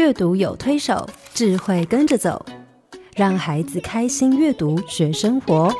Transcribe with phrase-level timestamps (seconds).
[0.00, 2.46] 阅读有推手，智慧跟着走，
[3.14, 5.70] 让孩子开心阅读学生活。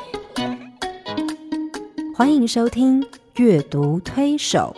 [2.14, 3.00] 欢迎收听
[3.36, 4.76] 《阅读推手》。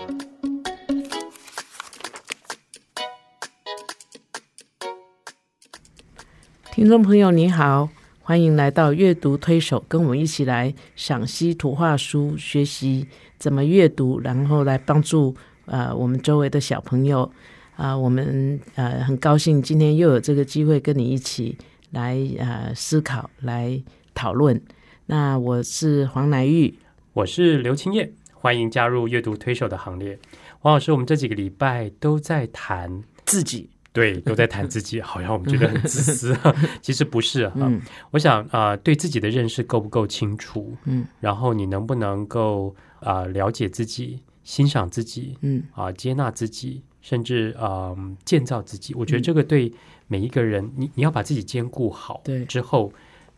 [6.71, 7.89] 听众朋友，你好，
[8.21, 13.09] 欢迎来到阅读推手，跟我们一起来赏析图画书，学习
[13.41, 15.35] 怎么阅读，然后来帮助
[15.67, 17.29] 呃我们周围的小朋友
[17.77, 21.57] 啊、我们呃很高兴今天又有这个机会跟你一起
[21.91, 23.83] 来呃思考，来
[24.15, 24.61] 讨论。
[25.07, 26.75] 那我是黄乃玉，
[27.13, 30.19] 我是刘青燕，欢迎加入阅读推手的行列。
[30.61, 36.37] 黄老师，我们这几个礼拜都在谈，自己对，都在谈自己，好像我们觉得很自私，
[36.81, 37.57] 其实不是哈。
[37.63, 37.81] 嗯
[38.13, 40.77] 我想啊、呃对自己的认识够不够清楚？
[40.85, 48.95] 嗯，然后你能不能够啊、呃了解自己、欣赏自己嗯啊、接纳自己，甚至啊、呃建造自己？
[48.95, 49.71] 我觉得这个对
[50.07, 52.91] 每一个人，你你要把自己兼顾好，对之后，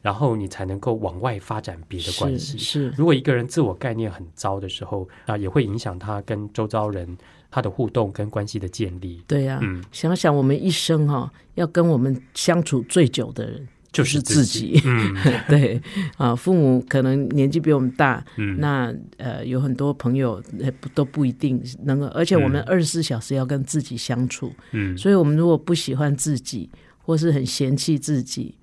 [0.03, 2.57] 然后你才能够往外发展别的关系。
[2.59, 7.17] 是如果一个人自我概念很糟的时候，啊，也会影响他跟周遭人
[7.51, 9.23] 他的互动跟关系的建立。
[9.27, 14.79] 对呀、嗯，想想我们一生哈、要跟我们相处最久的人就是自己。
[14.85, 15.17] 嗯。
[15.49, 15.81] 对
[16.19, 22.65] 啊，父母可能年纪比我们大，嗯，那呃有很多朋友呃不都不一定能够，而且我们嗯。
[22.65, 24.99] 二十四小时要跟自己相处，嗯。
[24.99, 28.55] 所以我们如果不喜欢自己，或是很嫌弃自己，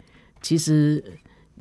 [0.42, 1.04] 其实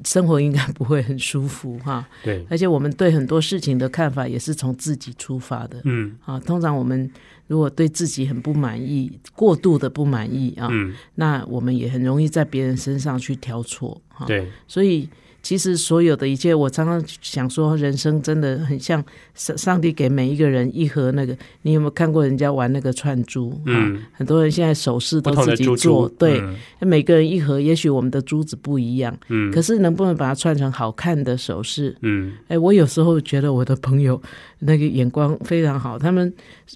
[0.05, 2.09] 生活应该不会很舒服哈。
[2.25, 6.17] 对，而且我们对很多事情的看法也是从自己出发的嗯。
[6.25, 6.41] 啊。
[6.41, 7.09] 通常我们
[7.51, 14.25] 如果对自己很不满意，过度的不满意啊，嗯，那我们也很容易在别人身上去挑错哈。
[14.25, 15.09] 对，所以
[15.43, 19.03] 其实所有的一切，我常常想说，人生真的很像
[19.35, 21.37] 上上帝给每一个人一盒那个。
[21.63, 23.51] 你有没有看过人家玩那个串珠？
[23.65, 31.97] 啊嗯，很多人现在首饰都自己做，珠，对，嗯每个人一盒，也许我们的珠子不一样，嗯，可是能不能把它串成好看的首饰？
[32.03, 34.21] 嗯哎，我有时候觉得我的朋友
[34.59, 36.33] 那个眼光非常好，他们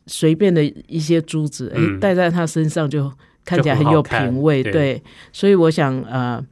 [0.07, 3.11] 随便的一些珠子，哎，嗯戴在他身上就
[3.45, 4.63] 看起来很有品味。
[4.63, 5.03] 对对，
[5.33, 6.43] 所以我想，呃，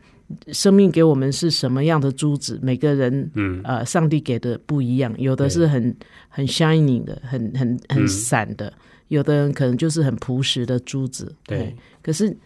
[0.49, 5.95] 生命给我们是什么样的珠子，每个人嗯呃，上帝给的不一样，有的是很
[6.29, 8.73] 很 shining 的，很很很嗯闪的，
[9.09, 11.35] 有的人可能就是很朴实的珠子。
[11.47, 12.37] 对哎，可是。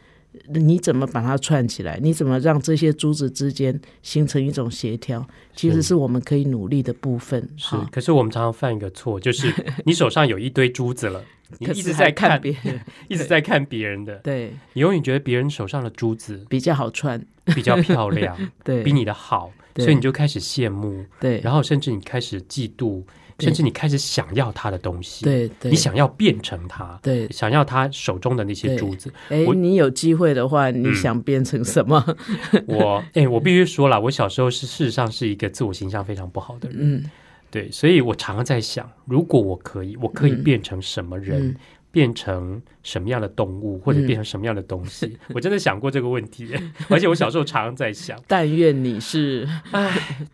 [0.49, 1.99] 你怎么把它串起来？
[2.03, 5.27] 你怎么让这些珠子之间形成一种协调？
[5.55, 5.87] 其实是。
[5.87, 7.49] 是我们可以努力的部分。
[7.57, 9.53] 是哈，可是我们常常犯一个错，就是
[9.87, 11.25] 你手上有一堆珠子了，
[11.59, 23.05] 你一直在看看，别人， 一直在看别人的，对，你永远觉得别人手上的珠子比较好串，比较漂亮， 对，比你的好，所以你就开始羡慕，对，然后甚至你开始嫉妒，对
[23.39, 29.13] 甚至你开始想要他的东西，对对，你想要变成他，对，想要他手中的那些珠子。
[29.29, 32.03] 哎，你有机会的话，你嗯想变成什么？
[32.67, 37.11] 我哎、我必须说了，我小时候是事实上是一个自我形象非常不好的人，嗯
[37.51, 41.49] 对，所以我常常在想，如果我可以，我可以嗯变成什么人？
[41.49, 41.57] 嗯
[41.97, 45.17] 变成什么样的动物，或者嗯变成什么样的东西？
[45.33, 46.51] 我真的想过这个问题，
[46.91, 49.91] 而且我小时候常常在想，但愿你是哎，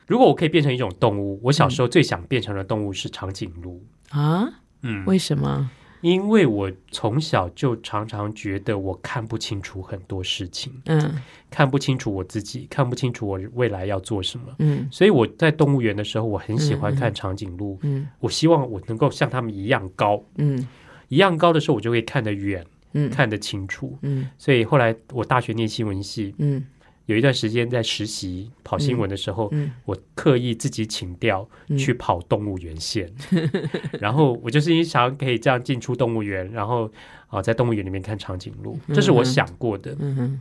[0.09, 3.81] 如果我可以变成一种动物，我小时候最想变成的动物是长颈鹿。
[4.09, 4.49] 啊？
[4.83, 5.71] 嗯，为什么？
[6.01, 11.15] 因为我从小就常常觉得我看不清楚很多事情，嗯
[11.49, 14.47] 看不清楚我自己，看不清楚我未来要做什么。
[14.59, 17.79] 嗯所以我在动物园的时候，我很喜欢看长颈鹿。
[17.83, 20.67] 嗯我希望我能够像他们一样高，嗯
[21.13, 22.65] 一样高的时候，我就会看得远，
[22.95, 23.11] 嗯。
[23.11, 23.99] 看得清楚。
[24.01, 24.31] 嗯。
[24.39, 26.65] 所以后来我大学念新闻系，嗯。
[27.07, 29.73] 有一段时间在实习跑新闻的时候，嗯。
[29.85, 31.77] 我刻意自己请调嗯。
[31.77, 33.13] 去跑动物园线，
[34.01, 36.91] 然后我就是因为想可以这样进出动物园，然后
[37.29, 39.95] 啊、在动物园里面看长颈鹿，这是我想过的。
[40.01, 40.41] 嗯哼。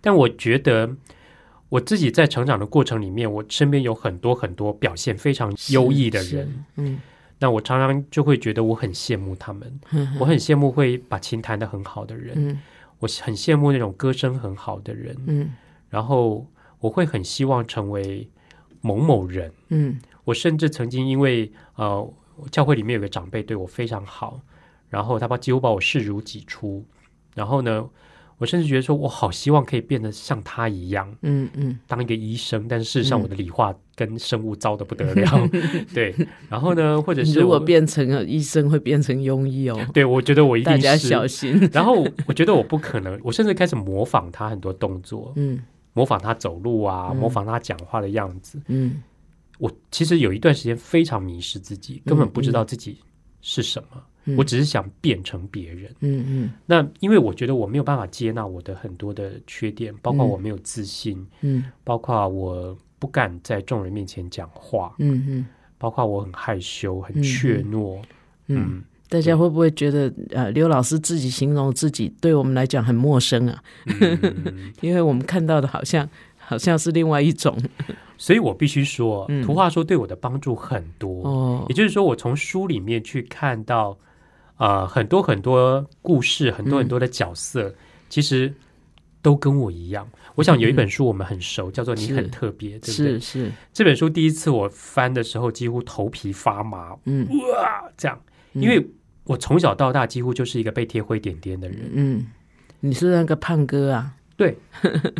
[0.00, 0.96] 但我觉得
[1.68, 6.98] 我自己在成长的过程里面，我身边有很多很多表现非常优异的人，嗯
[7.38, 12.60] 那我常常就会觉得我很羡慕他们，嗯我很羡慕会把琴弹得很好的人，嗯
[12.98, 15.50] 我很羡慕那种歌声很好的人，嗯
[15.88, 16.46] 然后
[16.80, 18.28] 我会很希望成为
[18.80, 19.52] 某某人。
[19.68, 22.12] 嗯我甚至曾经因为呃，
[22.50, 24.40] 教会里面有个长辈对我非常好，
[24.90, 26.84] 然后他把几乎把我视如己出，
[27.34, 27.88] 然后呢，
[28.38, 35.48] 我甚至觉得说我好希望可以变得像他一样，嗯嗯当一个医生，但是事实上嗯我的理化跟生物糟的不得了，
[35.92, 36.14] 对，
[36.48, 41.68] 然后呢，或者是如果变成了医生，会变成庸医哦， 对我觉得我一定大家是小心。
[41.72, 45.58] 然后我觉得我不可能，我甚至开始模仿他很多动作，嗯
[45.92, 48.60] 模仿他走路啊，嗯模仿他讲话的样子。
[48.68, 49.02] 嗯
[49.58, 52.98] 我其实有一段时间非常迷失自己，根本不知道自己
[53.42, 53.88] 是什么。
[53.94, 54.02] 嗯
[54.36, 55.94] 我只是想变成别人。
[56.00, 56.50] 嗯嗯。
[56.66, 60.28] 那因为我觉得我没有办法接纳我的很多的缺点，包括嗯。
[60.28, 61.64] 我没有自信，嗯。
[61.84, 65.46] 包括我不敢在众人面前讲话，嗯嗯。
[65.78, 68.00] 包括我很害羞、很嗯怯懦。
[68.48, 73.62] 嗯，嗯，大家会不会觉得呃，刘老师自己形容自己对我们来讲很陌生啊？
[73.86, 74.72] 嗯？
[74.82, 77.56] 因为我们看到的好像好像是另外一种。
[78.20, 79.44] 所以我必须说，嗯。
[79.44, 81.22] 图画书对我的帮助很多。
[81.22, 81.66] 哦。
[81.68, 83.96] 也，就是说，我从书里面去看到，
[84.58, 87.72] 啊、很多很多故事，很多很多的角色，
[88.08, 88.52] 其实
[89.22, 90.06] 都跟我一样。
[90.34, 93.18] 我想有一本书我们很熟，叫做《你很特别》，对不对？
[93.18, 93.20] 是？
[93.20, 97.26] 是，这本书第一次我翻的时候，几乎头皮发麻，嗯。
[97.38, 98.20] 哇，这样，
[98.52, 98.62] 嗯。
[98.62, 98.84] 因为
[99.24, 102.26] 我从小到大几乎就是一个被贴灰点点的人，嗯，
[102.80, 104.12] 你是那个胖哥啊？
[104.36, 104.56] 对，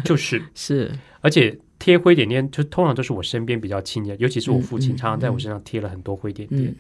[0.05, 0.91] 就是， 是，
[1.21, 6.65] 而且贴灰点点，就通常都是我身边比较亲的，尤其是我父亲，常常在我身上贴了很多灰点点。
[6.65, 6.75] 嗯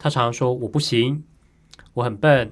[0.00, 1.20] 他常常说我不行，
[1.98, 2.48] 我很笨，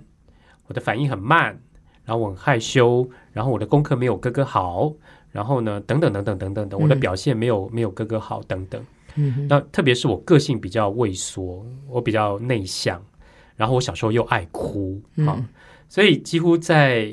[0.67, 1.57] 我的反应很慢，
[2.05, 4.93] 然后我很害羞，然后我的功课没有哥哥好，
[5.31, 8.85] 然后呢，等等等等等等等，我的嗯表现没有没有哥哥好，等等。
[9.15, 13.01] 嗯那特别是我个性比较畏缩，我比较内向，
[13.55, 15.49] 然后我小时候又爱哭啊、嗯
[15.89, 17.09] 所以几乎在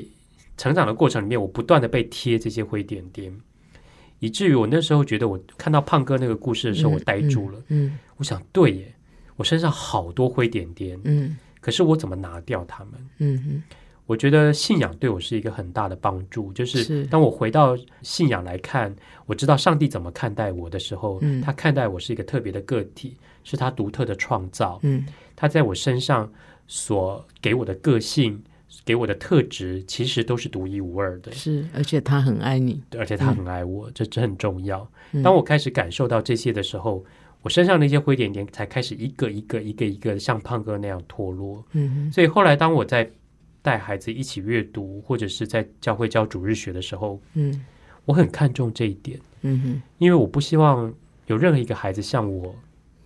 [0.56, 3.32] 成长的过程里面，我不断的被贴这些灰点点，
[4.18, 7.62] 以至于我那时候觉得，我看到胖哥那个故事的时候，我呆住了。
[7.68, 7.96] 嗯。
[8.16, 8.92] 我想，对耶，
[9.36, 12.92] 我身上好多灰点点，嗯可是我怎么拿掉他们？
[13.20, 13.62] 嗯哼。
[14.04, 17.06] 我觉得信仰对我是一个很大的帮助，就是是。
[17.06, 18.94] 当我回到信仰来看，
[19.24, 21.40] 我知道上帝怎么看待我的时候，嗯。
[21.40, 25.06] 他看待我是一个特别的个体，是他独特的创造，嗯。
[25.34, 26.30] 他在我身上
[26.66, 28.42] 所给我的个性、
[28.84, 32.82] 给我的特质，其实都是独一无二的，是，而且他很爱你。
[32.98, 34.86] 而且他很爱我，这这很重要。
[35.12, 35.22] 嗯。
[35.22, 37.02] 当我开始感受到这些的时候，
[37.44, 41.62] 我身上那些灰点点才开始一个一个、一个一个像胖哥那样脱落。
[41.72, 43.08] 嗯所以后来，当我在
[43.60, 47.64] 带孩子一起阅读，或者是在教会教主日学的时候，嗯。
[48.06, 49.82] 我很看重这一点，嗯哼。
[49.98, 50.92] 因为我不希望
[51.26, 52.54] 有任何一个孩子像我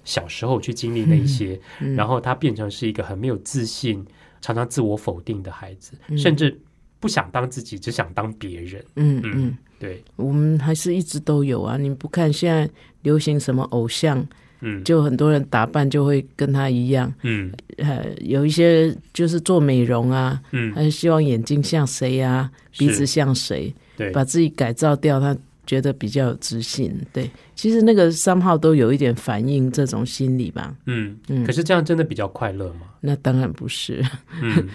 [0.04, 4.04] 小时候去经历那 些，嗯，然后他变成是一个很没有自信、
[4.40, 6.16] 常常自我否定的孩子，嗯。
[6.18, 6.60] 甚至
[7.00, 8.84] 不想当自己，只想当别人。
[8.96, 9.32] 嗯嗯。
[9.36, 11.76] 嗯，对，我们还是一直都有啊。
[11.76, 12.68] 你不看现在
[13.02, 14.26] 流行什么偶像，
[14.60, 17.12] 嗯，就很多人打扮就会跟他一样。
[17.22, 26.92] 嗯呃，有一些就是做美容啊，嗯，他希望眼睛像谁啊，鼻子像谁，对，把自己改造掉，他觉得比较有自信。
[27.12, 30.74] 对，其实那个三号都有一点反映这种心理吧。
[30.86, 32.80] 嗯，嗯可是这样真的比较快乐吗？
[33.00, 34.04] 那当然不是。
[34.42, 34.68] 嗯，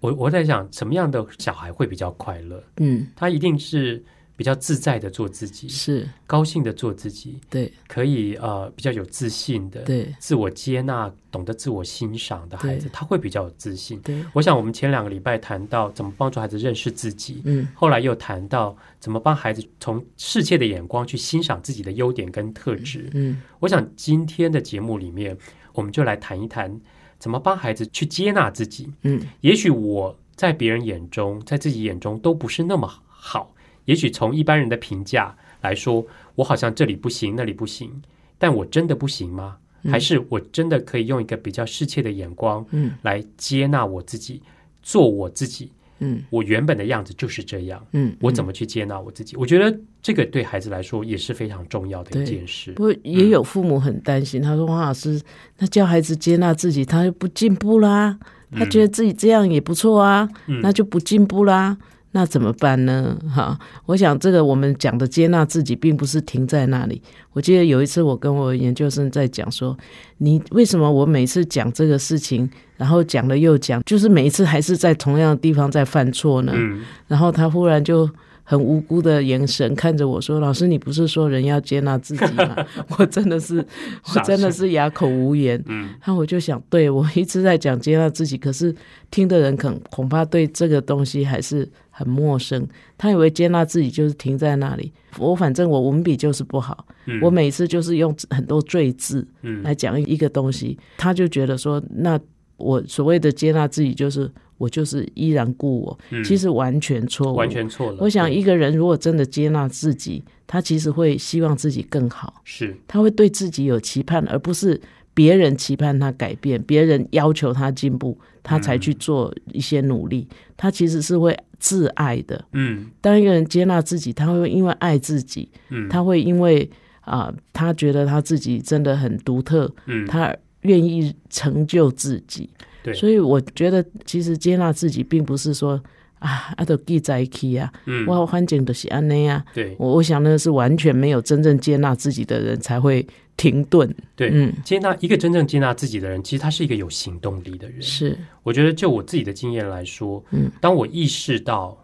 [0.00, 2.60] 我我在想，什么样的小孩会比较快乐？
[2.78, 4.02] 嗯，他一定是
[4.40, 14.00] 比较自在的做自己，是高兴的做自己，对可以呃比较有自信的，对自我接纳、懂得自我欣赏的孩子，他会比较有自信。
[14.00, 23.10] 对，我想我们前两个礼拜谈到怎么帮助孩子认识自己，嗯后来又谈到怎么帮孩子从世界的眼光去欣赏自己的优点跟特质。
[23.12, 25.36] 嗯我想今天的节目里面，
[25.74, 26.80] 我们就来谈一谈
[27.18, 28.90] 怎么帮孩子去接纳自己。
[29.02, 33.54] 嗯也许我在别人眼中，在自己眼中都不是那么好。
[33.84, 36.04] 也许从一般人的评价来说，
[36.34, 37.90] 我好像这里不行，那里不行，
[38.38, 39.56] 但我真的不行吗？
[39.82, 44.42] 嗯还是我真的可以用一个比较适切的眼光嗯来接纳我自己，
[44.82, 45.72] 做我自己？
[46.00, 49.36] 嗯我原本的样子就是这样，嗯，我怎么去接纳我自己？
[49.36, 52.82] 我觉得这个对孩子来说也是非常重要的一件事不。
[52.82, 55.18] 过也有父母很担心，他说：“王老师，
[55.58, 58.18] 那教孩子接纳自己，他就不进步啦。
[58.52, 61.78] 他觉得自己这样也不错啊，嗯那就不进步啦。
[62.12, 63.16] 那怎么办呢？
[63.32, 67.00] 哈，我想这个我们讲的接纳自己，并不是停在那里。
[67.32, 69.76] 我记得有一次我跟我研究生在讲说，
[70.18, 76.52] 你为什么我每次讲这个事情，然后讲了又讲，就是每一次还是在同样的地方在犯错呢？
[76.56, 78.10] 嗯然后他忽然就
[78.42, 82.56] 很无辜的眼神看着我说：“老师，你不是说人要接纳自己吗？”
[82.98, 83.64] 我真的是，
[84.12, 85.62] 我真的是哑口无言。
[85.68, 88.74] 嗯然后我就想，对我一直在讲接纳自己，可是
[89.12, 91.68] 听的人恐恐怕对这个东西还是
[92.00, 92.66] 很陌生。
[92.96, 94.90] 他以为接纳自己就是停在那里。
[95.18, 102.18] 我反正我文笔就是不好，嗯，我每次就是用很多赘字嗯来讲一个东西，他就觉得说，那
[102.56, 107.98] 我所谓的接纳自己就是我就是依然故我，嗯其实完全错误，完全错了。
[108.00, 114.80] 我想，一个人如果真的接纳自己，他其实会希望自己更好，是他会对自己有期盼，而不是
[115.12, 120.28] 别人期盼他改变，别人要求他进步，他才去做一些努力。
[120.56, 122.44] 他其实是会自爱的。
[122.54, 126.68] 嗯当一个人接纳自己，他会因为爱自己，嗯他会因为
[127.02, 132.48] 啊、他觉得他自己真的很独特，嗯，他愿意成就自己。
[132.84, 135.82] 对，所以我觉得其实接纳自己，并不是说
[136.20, 139.44] 啊，啊都记在一起啊，嗯，我环境都是安内啊。
[139.52, 143.04] 对我我想那是完全没有真正接纳自己的人才会
[143.36, 143.92] 停顿。
[144.14, 147.82] 对，嗯，接纳一个真正接纳自己的人，其实他是一个有行动力的人。
[147.82, 151.76] 是，我觉得就我自己的经验来说，嗯，当我意识到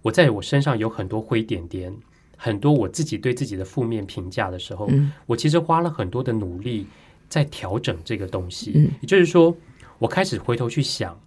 [0.00, 1.92] 我在我身上有很多灰点点，
[2.36, 6.86] 很多我自己对自己的负面评价的时候，嗯我其实花了很多的努力
[7.28, 8.72] 在调整这个东西。
[8.74, 9.56] 嗯也就是说，
[9.98, 11.18] 我开始回头去想，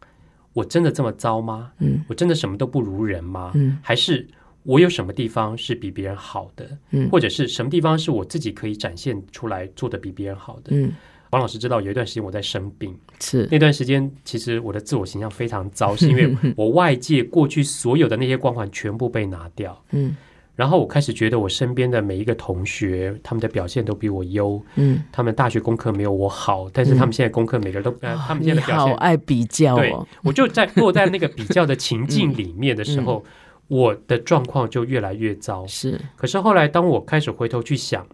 [0.55, 1.71] 我真的这么糟吗？
[1.79, 3.51] 嗯我真的什么都不如人吗？
[3.55, 4.25] 嗯还是
[4.63, 6.65] 我有什么地方是比别人好的？
[6.91, 10.69] 嗯或者是什么地方是我自己可以展现出来做的比别人好的？
[10.71, 10.91] 嗯，
[11.31, 20.15] 王老师知道有一段时间我在生病，是，那段时间其实我的自我形象非常糟，是因为 我外界过去所有的那些光环全部被拿掉，嗯
[20.55, 30.07] 然后我开始觉得我身边的每一个同学，他们的表现都比我优，嗯，他们大学功课没有我好，但是他们现在功课每个人都，呃，他们现在的表现，爱比较对哦。
[30.23, 33.23] 我就在落在那个比较的情境 里面的时候，
[33.67, 35.67] 我的状况就越来越糟。
[35.67, 38.07] 是，可是后来，当我开始回头去想，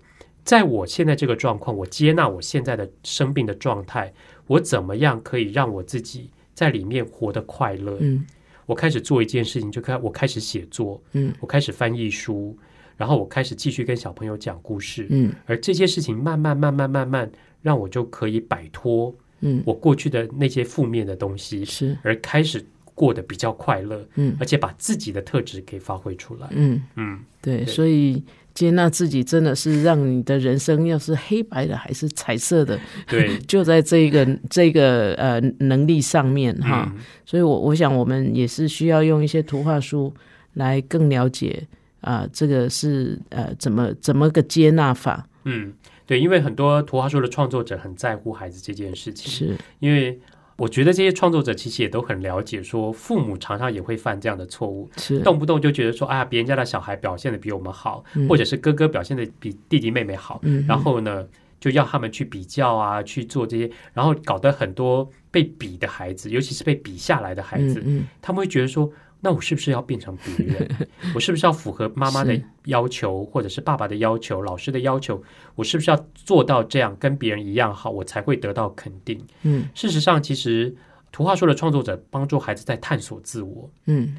[0.43, 4.11] 在我现在这个状况，我接纳我现在的生病的状态，
[4.47, 7.97] 我怎么样可以让我自己在里面活得快乐？
[7.99, 8.25] 嗯
[8.71, 11.33] 我开始做一件事情，就开我开始写作，嗯。
[11.41, 12.57] 我开始翻译书，
[12.95, 15.33] 然后我开始继续跟小朋友讲故事，嗯。
[15.45, 17.29] 而这些事情慢慢慢慢慢慢，
[17.61, 24.37] 让我就可以摆脱嗯，我过去的那些负面的东西，是，而开始过得比较快乐，嗯。
[24.39, 26.47] 而且把自己的特质给发挥出来。
[26.51, 27.65] 嗯，嗯，对，对。
[27.65, 28.23] 所以
[28.61, 36.93] 接纳自己真的是让你的人生要是黑白的还是彩色的，对， 就在这个这个呃能力上面哈。
[36.95, 37.01] 嗯。
[37.25, 40.13] 所以我我想我们也是需要用一些图画书
[40.53, 41.67] 来更了解
[42.01, 45.27] 啊、这个是呃怎么怎么个接纳法。
[45.45, 45.73] 嗯，
[46.05, 49.57] 对，因为很多图画书的创作者很在乎孩子这件事情，是。
[49.79, 50.19] 因为
[50.61, 55.17] 我觉得这些创作者其实也都很了解，说父母常常也会犯这样的错误，是。
[55.21, 61.27] 动不动就觉得说，哎呀，别人家的小孩表现的比我们好，或者是哥哥表现的比弟弟妹妹好，嗯然后呢，
[61.59, 68.05] 就要他们去比较啊，去做这些，然后搞得很多被比的孩子，尤其是被比下来的孩子，嗯。
[68.21, 68.87] 他们会觉得说，
[69.23, 70.67] 那我是不是要变成别人？
[71.15, 75.21] 我是不是要符合妈妈的要求，或者是爸爸的要求、老师的要求？
[75.55, 79.23] 我是不是要做到这样，跟别人一样好，我才会得到肯定？
[79.43, 80.75] 嗯事实上，其实
[81.11, 83.69] 图画书的创作者帮助孩子在探索自我。
[83.85, 84.15] 嗯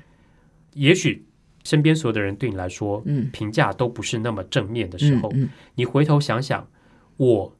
[0.75, 1.26] 也许
[1.64, 6.66] 身边所有的人对你来说，嗯评价都不是那么正面的嗯时候，嗯你回头想想，
[7.16, 7.54] 我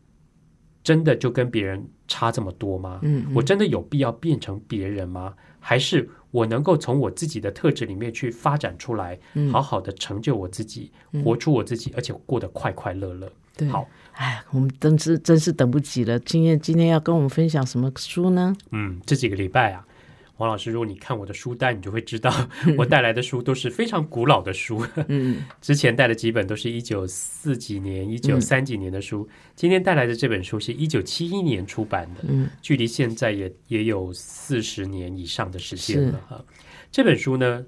[0.85, 3.01] 真的就跟别人差这么多吗？
[3.03, 5.35] 嗯，我真的有必要变成别人吗？
[5.61, 13.31] 还是我能够从我自己的特质里面去发展出来，嗯好好的成就我自己，嗯活出我自己，而且过得快快乐乐。
[13.57, 16.19] 对，好，哎，我们真是真是等不及了。
[16.21, 18.57] 今天今天要跟我们分享什么书呢？
[18.71, 19.87] 嗯，这几个礼拜啊，
[20.39, 22.33] 王老师，如果你看我的书单，你就会知道
[22.77, 24.85] 我带来的书都是非常古老的书。
[25.09, 25.45] 嗯。
[25.61, 32.49] 之前带的几本都是一九四几年、一九三几年的书，今天带来的这本书是一九七一年出版的，嗯。
[32.61, 36.45] 距离现在也也有四十年以上的时间了哈。
[36.91, 37.65] 这本书呢，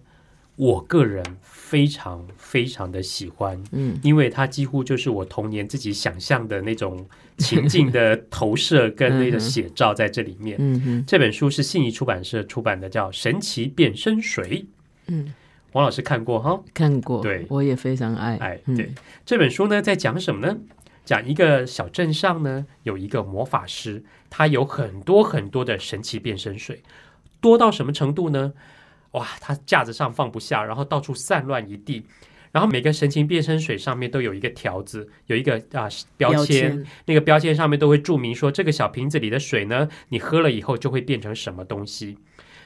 [0.56, 1.24] 我个人
[1.66, 7.06] 非常非常的喜欢，嗯因为它几乎就是我童年自己想象的那种
[7.38, 10.56] 情境的投射跟那个写照在这里面。
[10.60, 14.60] 嗯嗯这本书是信宜出版社出版的，叫《神奇变身水》。
[15.06, 15.32] 嗯，
[15.72, 16.62] 王老师看过哈？
[16.74, 18.36] 看过，对我也非常爱。
[18.36, 18.92] 哎，嗯对，
[19.24, 20.58] 这本书呢在讲什么呢？
[21.06, 26.82] 讲一个小镇上呢有一个魔法师，他有很多很多的神奇变身水，
[27.40, 28.52] 多到什么程度呢？
[29.14, 32.04] 哇，他架子上放不下，然后到处散乱一地。
[32.52, 42.16] 然后每个神奇变身水上面都有一个条子，有一个啊标标签，那个标签上面都会注明说，这个小瓶子里的水呢，你喝了以后就会变成什么东西。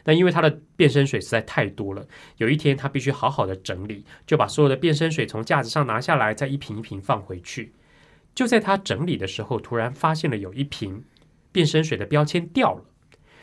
[0.05, 7.73] 那因为他的变身水实在太多了，有一天他必须好好的整理，就把所有的变身水从架子上拿下来，再一瓶一瓶放回去。
[8.35, 11.03] 就在他整理的时候，突然发现了有一瓶
[11.51, 12.85] 变身水的标签掉了，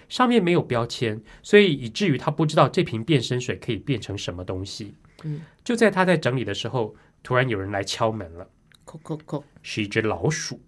[0.09, 4.93] 上面没有标签，所以以至于他不知道这瓶变身水可以变成什么东西。
[5.24, 8.47] 嗯，就在他在整理的时候，突然有人来敲门了。
[8.85, 10.62] 叩叩叩，是一只老鼠。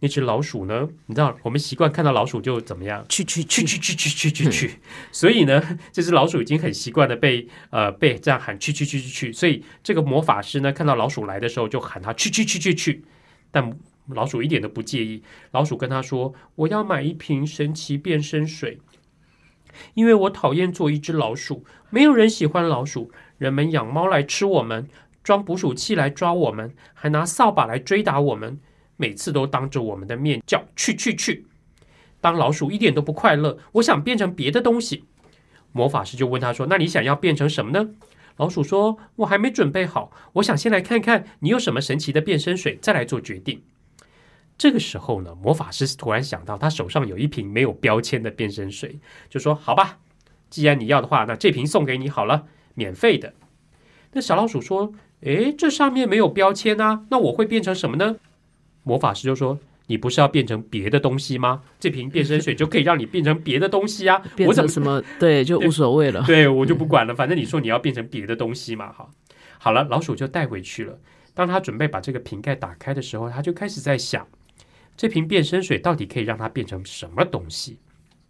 [0.00, 0.88] 那只老鼠呢？
[1.06, 3.04] 你知道我们习惯看到老鼠就怎么样？
[3.08, 4.70] 去去去去，去去去去去去。
[5.10, 5.60] 所以呢，
[5.90, 9.32] 这只老鼠已经很习惯的被呃被这样喊去去去去去。
[9.32, 13.04] 所以这个魔法师呢，看到老鼠来的时候就喊他去去去去去。
[13.50, 13.76] 但
[14.14, 15.22] 老鼠一点都不介意。
[15.50, 18.78] 老鼠跟他说：“我要买一瓶神奇变身水，
[19.94, 21.64] 因为我讨厌做一只老鼠。
[21.90, 24.88] 没有人喜欢老鼠，人们养猫来吃我们，
[25.22, 28.58] 装捕鼠器来抓我们，还拿扫把来追打我们。”
[29.00, 31.46] 每次都当着我们的面叫去去去。
[32.20, 35.04] 当老鼠一点都不快乐，我想变成别的东西。
[35.70, 37.90] 魔法师就问他说：“那你想要变成什么呢？”
[38.38, 43.62] 老鼠说：“我还没准备好，我想先来看看你有什么神奇的变身水，再来做决定。”
[44.58, 48.98] 这个时候呢，魔法师突然想到，他手上有一瓶没有标签的变身水，
[49.30, 49.98] 就说：“好吧，
[50.50, 53.32] 既然你要的话，那这瓶送给你好了，免费的。”
[54.12, 58.16] 那小老鼠说：“诶，这上面没有标签啊，那我会变成什么呢？”
[58.82, 61.62] 魔法师就说：“你不是要变成别的东西吗？
[61.78, 64.20] 这瓶变身水就可以让你变成别的东西啊！
[64.48, 65.00] 我怎么什么？
[65.20, 66.24] 对，就无所谓了。
[66.26, 69.08] 对我就不管了，反正你说你要变成别的东西嘛，哈，
[69.58, 70.98] 好了，老鼠就带回去了。
[71.34, 74.26] 当他准备把这个瓶盖打开的时候，他就开始在想，
[74.98, 77.78] 这瓶变身水到底可以让它变成什么东西？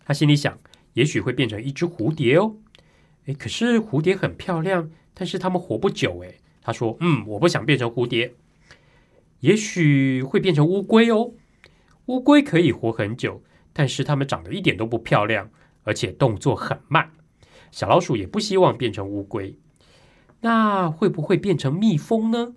[0.04, 0.58] 他心里想，
[0.92, 2.56] 也许会变成一只蝴蝶哦。
[3.24, 6.20] 诶，可是蝴蝶很漂亮，但是它们活不久。
[6.20, 8.34] 诶，他说，嗯，我不想变成蝴蝶。
[9.40, 11.32] 也许会变成乌龟哦，
[12.04, 15.50] 乌龟可以活很久，但是它们长得一点都不漂亮，
[15.84, 17.12] 而且动作很慢。
[17.70, 19.58] 小老鼠也不希望变成乌龟，
[20.42, 22.54] 那会不会变成蜜蜂呢？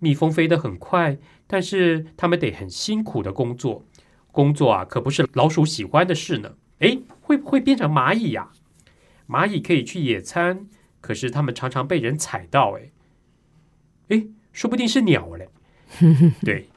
[0.00, 3.84] 蜜蜂飞得很快，但是他们得很辛苦的工作，
[4.32, 6.54] 工作啊可不是老鼠喜欢的事呢。
[6.80, 8.50] 诶，会不会变成蚂蚁呀、
[9.28, 10.66] 蚂蚁可以去野餐，
[11.00, 12.72] 可是它们常常被人踩到。
[12.72, 12.90] 诶，
[14.08, 15.48] 诶，说不定是鸟嘞。
[16.42, 16.68] 对，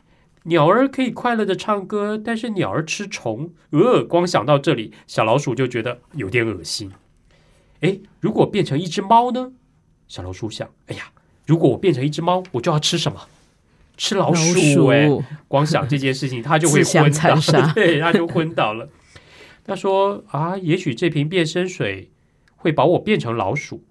[0.43, 6.91] 鸟儿可以快乐的唱歌，但是鸟儿吃虫，呃，光想到这里，小老鼠就觉得有点恶心。
[7.81, 9.51] 诶，如果变成一只猫呢？
[10.07, 11.11] 小老鼠想，哎呀，
[11.45, 13.27] 如果我变成一只猫，我就要吃什么？
[13.97, 15.09] 吃老鼠哎、
[15.47, 17.35] 光想这件事情，他就会昏倒
[17.73, 18.87] 对，他就昏倒了。
[19.65, 22.11] 他说啊，也许这瓶变身水
[22.55, 23.83] 会把我变成老鼠，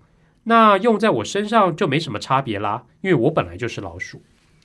[0.44, 4.22] 那用在我身上就没什么差别啦，因为我本来就是老鼠。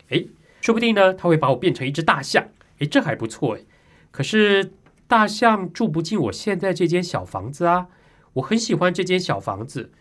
[0.10, 0.28] 诶，
[0.62, 2.46] 说不定呢，他会把我变成一只大象，
[2.80, 3.66] 诶，这还不错诶。
[4.12, 4.72] 可是
[5.08, 7.88] 大象住不进我现在这间小房子啊，
[8.34, 9.92] 我很喜欢这间小房子，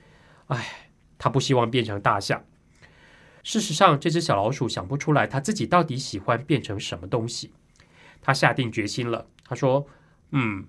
[0.49, 2.43] 唉，他不希望变成大象。
[3.43, 7.53] 事实上，这只小老鼠想不出来它自己到底喜欢变成什么东西。
[8.23, 9.87] 他下定决心了，他说
[10.33, 10.67] ：“嗯，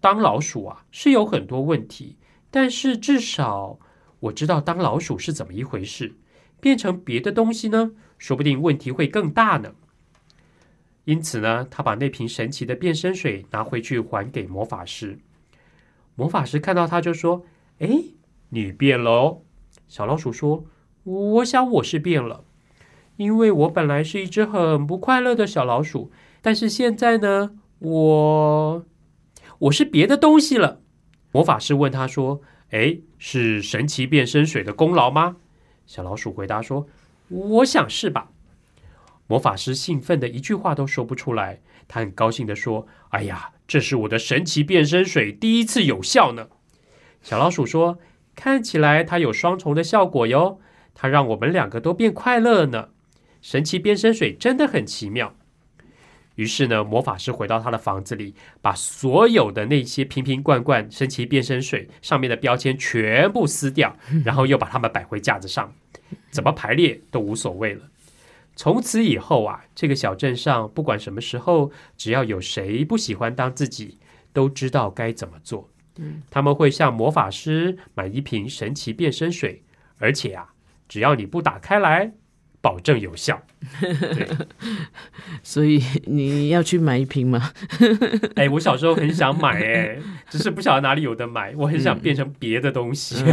[0.00, 2.16] 当老鼠啊是有很多问题，
[2.50, 3.78] 但是至少
[4.20, 6.14] 我知道当老鼠是怎么一回事。
[6.60, 9.74] 变成别的东西呢，说不定问题会更大呢。”
[11.04, 15.18] 因此呢，他把那瓶神奇的变身水拿回去还给魔法师。
[16.14, 17.44] 魔法师看到他就说
[17.80, 18.04] ：“哎，
[18.48, 19.42] 你变了哦。”
[19.86, 20.64] 小老鼠说
[21.04, 22.44] ：“我想我是变了，
[23.16, 28.86] 因为我本来是一只很不快乐的小老鼠，但是现在呢，我
[29.58, 30.80] 我是别的东西了。”
[31.30, 32.40] 魔法师问他说
[32.70, 35.36] ：“哎，是神奇变身水的功劳吗？”
[35.86, 36.86] 小老鼠回答说
[37.28, 38.30] ：“我想是吧。”
[39.26, 46.48] 魔法师兴奋的一句话都说不出来，他很高兴的说：“哎呀，这是我的神奇变身水第一次有效呢。”
[47.20, 47.98] 小老鼠说
[48.34, 50.60] ：“看起来它有双重的效果哟，
[50.94, 52.88] 它让我们两个都变快乐了呢。
[53.42, 55.34] 神奇变身水真的很奇妙。”
[56.36, 65.72] 于是呢，魔法师回到他的房子里，把所有的那些瓶瓶罐罐神奇变身水上面的标签全部撕掉， 然后又把它们摆回架子上，
[66.30, 67.82] 怎么排列都无所谓了。
[68.56, 73.98] 从此以后啊，这个小镇上不管什么时候，只要有谁不喜欢当自己，
[74.32, 75.70] 都知道该怎么做。
[76.30, 79.62] 他们会向魔法师买一瓶神奇变身水，
[79.98, 80.53] 而且啊，
[80.88, 82.12] 只要你不打开来，
[82.60, 83.42] 保证有效。
[85.42, 87.50] 所以你要去买一瓶吗？
[88.36, 91.54] 哎，我小时候很想买，哎， 只是不晓得哪里有的买。
[91.56, 93.24] 我很想变成别的东西，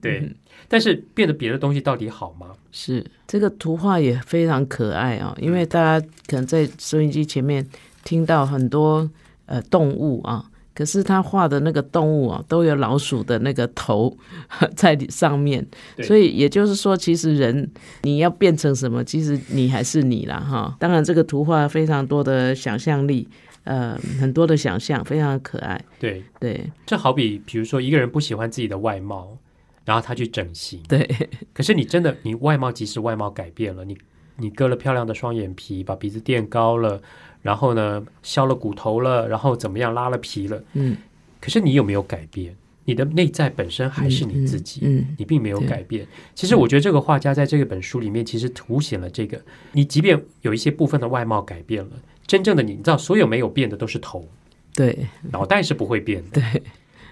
[0.00, 0.34] 对。
[0.70, 2.48] 但是变得别的东西到底好吗？
[2.72, 7.66] 是这个图画也非常可爱啊、因为大家可能在收音机前面
[8.04, 9.08] 听到很多
[9.46, 10.44] 呃动物啊，
[10.78, 14.16] 可是他画的那个动物啊，都有老鼠的那个头
[14.76, 15.66] 在上面，
[16.04, 17.68] 所以也就是说，其实人
[18.02, 20.76] 你要变成什么，其实你还是你啦哈。
[20.78, 23.26] 当然，这个图画非常多的想象力，
[23.64, 25.84] 呃，很多的想象，非常可爱。
[25.98, 26.70] 对，对。
[26.86, 29.36] 这好比比如说一个人不喜欢自己的外貌，
[29.84, 33.98] 然后他去整形，对，可是你真的，你外貌即使外貌改变了，你
[34.36, 37.02] 你割了漂亮的双眼皮，把鼻子垫高了，
[37.42, 40.96] 然后呢削了骨头了，然后怎么样拉了皮了，嗯，
[41.40, 42.54] 可是你有没有改变？
[42.84, 46.06] 你的内在本身还是你自己，嗯，你并没有改变。
[46.34, 49.38] 其实我觉得这个画家在这个本书里面，其实凸显了这个：
[49.72, 51.90] 你即便有一些部分的外貌改变了，
[52.26, 54.26] 真正的你，你知道，所有没有变的都是头，
[54.74, 56.40] 对脑袋是不会变的。
[56.40, 56.62] 对，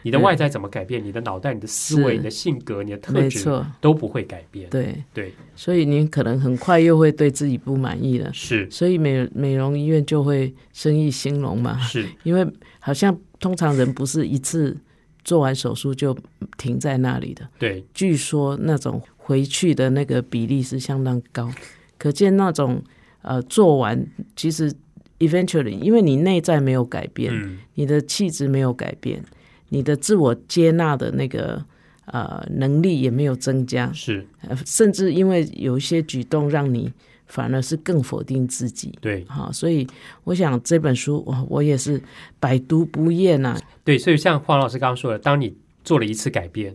[0.07, 3.45] 你的外在怎么改变，你的脑袋、你的思维、你的性格、你的特质，
[3.81, 4.71] 都不会改变。
[4.71, 8.71] 对，对，所以你可能很快又会对自己不满意了，是。
[8.71, 12.47] 所以美美容医院就会生意兴隆嘛，是，因为
[12.79, 14.77] 好像通常人不是一次
[15.25, 16.17] 做完手术就
[16.57, 21.51] 停在那里的，对，据说那种回去的那个比例是相当高，
[21.99, 22.81] 可见那种
[23.23, 24.73] 呃做完其实
[25.19, 29.21] eventually 因为你内在没有改变，嗯，你的气质没有改变，
[29.69, 31.65] 你的自我接纳的那个
[32.07, 34.27] 呃能力也没有增加，是。
[34.49, 36.93] 呃甚至因为有一些举动让你
[37.27, 38.97] 反而是更否定自己。
[39.01, 39.25] 对。
[39.29, 39.87] 好，所以
[40.25, 42.01] 我想这本书，哇，我也是
[42.39, 43.61] 百读不厌啊。
[43.85, 46.75] 对，所以像黄老师刚刚说的，当你做了一次改变，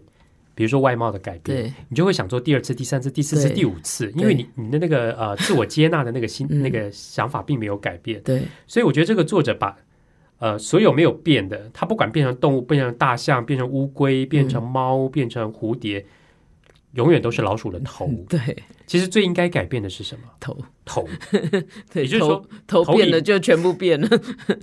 [0.53, 1.73] 比如说外貌的改变，对。
[1.87, 6.61] 你就会想做第二次、第三次、第四次、第五次，因为你你的那个呃自我接纳的那个心、 嗯。
[6.61, 8.43] 那个想法并没有改变，对。
[8.67, 9.77] 所以我觉得这个作者把
[10.41, 16.03] 呃所有没有变的，它不管变成动物，变成大象，变成乌龟，变成猫，变成蝴蝶，
[16.95, 18.09] 永远都是老鼠的头。
[18.27, 18.39] 对，
[18.87, 20.23] 其实最应该改变的是什么？
[20.39, 21.07] 头头
[21.93, 24.09] 对， 也就是说头头变了就全部变了，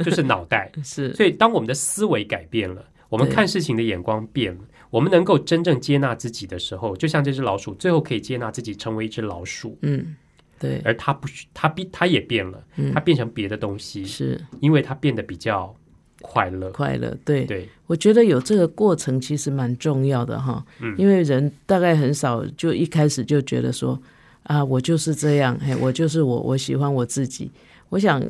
[0.04, 0.70] 就是脑袋。
[0.82, 4.60] 是所以当我们的思维改变了，我们看事情的眼光变了，
[4.90, 10.16] 我们能够真正接纳自己的时候，就像这只老鼠，最后可以接纳自己成为一只老鼠，嗯，
[10.58, 12.92] 对，而他不是，它变，他也变了，嗯。
[12.92, 14.40] 他变成别的东西，是。
[14.60, 15.74] 因为他变得比较
[16.20, 16.70] 快乐。
[16.70, 20.94] 快乐，对，对，我觉得有这个过程其实蛮重要的哈，嗯。
[20.98, 24.00] 因为人大概很少就一开始就觉得说
[24.42, 27.50] 啊，我就是这样，嘿，我就是我，我喜欢我自己。
[27.90, 28.22] 我想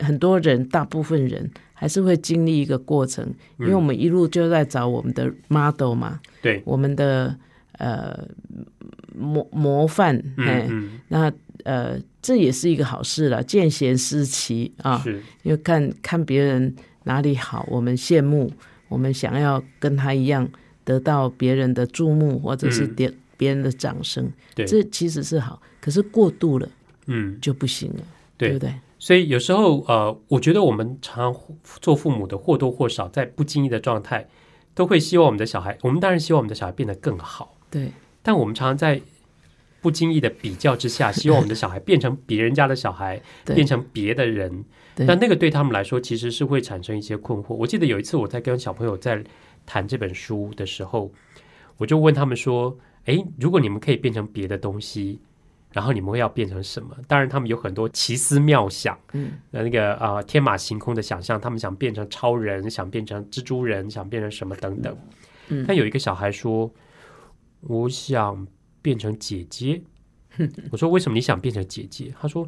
[0.00, 3.24] 很多人，大部分人还是会经历一个过程，
[3.60, 7.32] 因为我们一路就在找我们的 model 嘛，对，我们的
[7.78, 8.26] 呃
[9.14, 11.32] 模模范，哎嗯，嗯，那
[11.64, 18.50] 呃这也是一个好事了，见贤思齐啊，是，因为看看别人哪里好，我们羡慕，
[18.88, 20.48] 我们想要跟他一样
[20.84, 25.60] 得到别人的注目，或者是嗯别别人的掌声，对，这其实是好。
[25.80, 26.68] 可是过度了
[27.06, 28.00] 嗯，就不行了，
[28.38, 28.72] 对不对？
[28.98, 31.42] 所以有时候呃，我觉得我们常常
[31.82, 34.26] 做父母的或多或少在不经意的状态，
[34.74, 37.54] 都会希望我们的小孩，我们当然希望我们的小孩变得更好。
[37.70, 38.98] 对但我们常常在
[39.84, 43.20] 不经意的比较之下， 希望我们的小孩变成别人家的小孩，
[43.54, 44.64] 变成别的人。
[44.96, 47.54] 但那那个对他们来说，其实是会产生一些困惑。
[47.54, 49.22] 我记得有一次我在跟小朋友在
[49.66, 51.12] 谈这本书的时候，
[51.76, 55.20] 我就问他们说：“诶，如果你们可以变成别的东西，
[55.72, 64.96] 然后你们会要变成什么？”当然，他们有很多奇思妙想，嗯，那个啊、呃天马行空的想象，他们想变成超人，想变成蜘蛛人，想变成什么等等。
[65.48, 66.70] 嗯但有一个小孩说
[67.62, 68.46] ：“我想
[68.84, 69.80] 变成姐姐。
[70.70, 72.46] ”我说：“为什么你想变成姐姐？”他说：“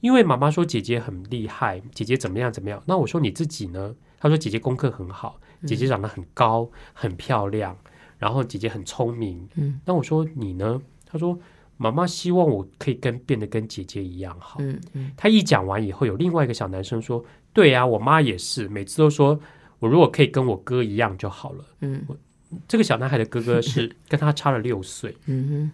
[0.00, 7.74] 因为妈妈说姐姐很厉害，姐姐怎么样怎么样。”那我说：“你自己呢？”他说：“姐姐功课很好，姐姐长得很高，很漂亮，
[8.18, 11.38] 然后姐姐很聪明。”嗯，那我说：“你呢？”他说
[11.78, 17.24] ：“妈妈希望我可以跟变得跟姐姐一样好。”嗯嗯他一讲完以后，有另外一个小男生说
[17.54, 19.38] ：“对呀、我妈也是，每次都说
[19.78, 21.64] 我如果可以跟我哥一样就好了。
[21.80, 22.04] 嗯”
[22.66, 25.70] 这个小男孩的哥哥是 跟他差了六岁，嗯哼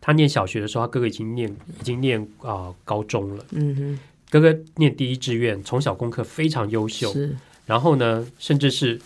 [0.00, 1.48] 他念小学的时候，他哥哥已经念
[1.80, 3.46] 已经念啊、高中了。
[3.52, 3.98] 嗯哼，
[4.30, 7.34] 哥哥念第一志愿，从小功课非常优秀，是
[7.66, 9.00] 然后呢，甚至是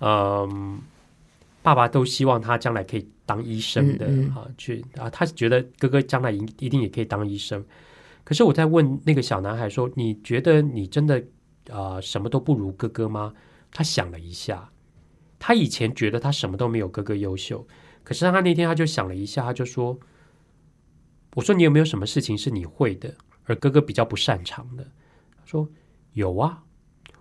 [0.00, 0.80] 嗯、
[1.62, 7.64] 爸爸都希望他将来可以当医生的、嗯嗯啊，去啊，他觉得哥哥将来一一定也可以当医生。
[8.24, 11.22] 可是我在问那个小男孩说：“你觉得你真的
[11.70, 13.32] 啊、什么都不如哥哥吗？”
[13.70, 14.68] 他想了一下，
[15.44, 17.66] 他以前觉得他什么都没有哥哥优秀，
[18.04, 19.98] 可是他那天他就想了一下，他就说
[21.34, 23.12] ：“我说你有没有什么事情是你会的，
[23.46, 24.84] 而哥哥比较不擅长的？”
[25.36, 25.68] 他说
[26.14, 26.62] ：“有啊，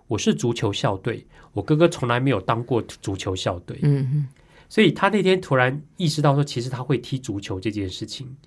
[0.05, 4.27] 我是足球校队，我哥哥从来没有当过足球校队。”嗯哼
[4.69, 8.37] 所以他那天突然意识到说，其实他会踢足球这件事情，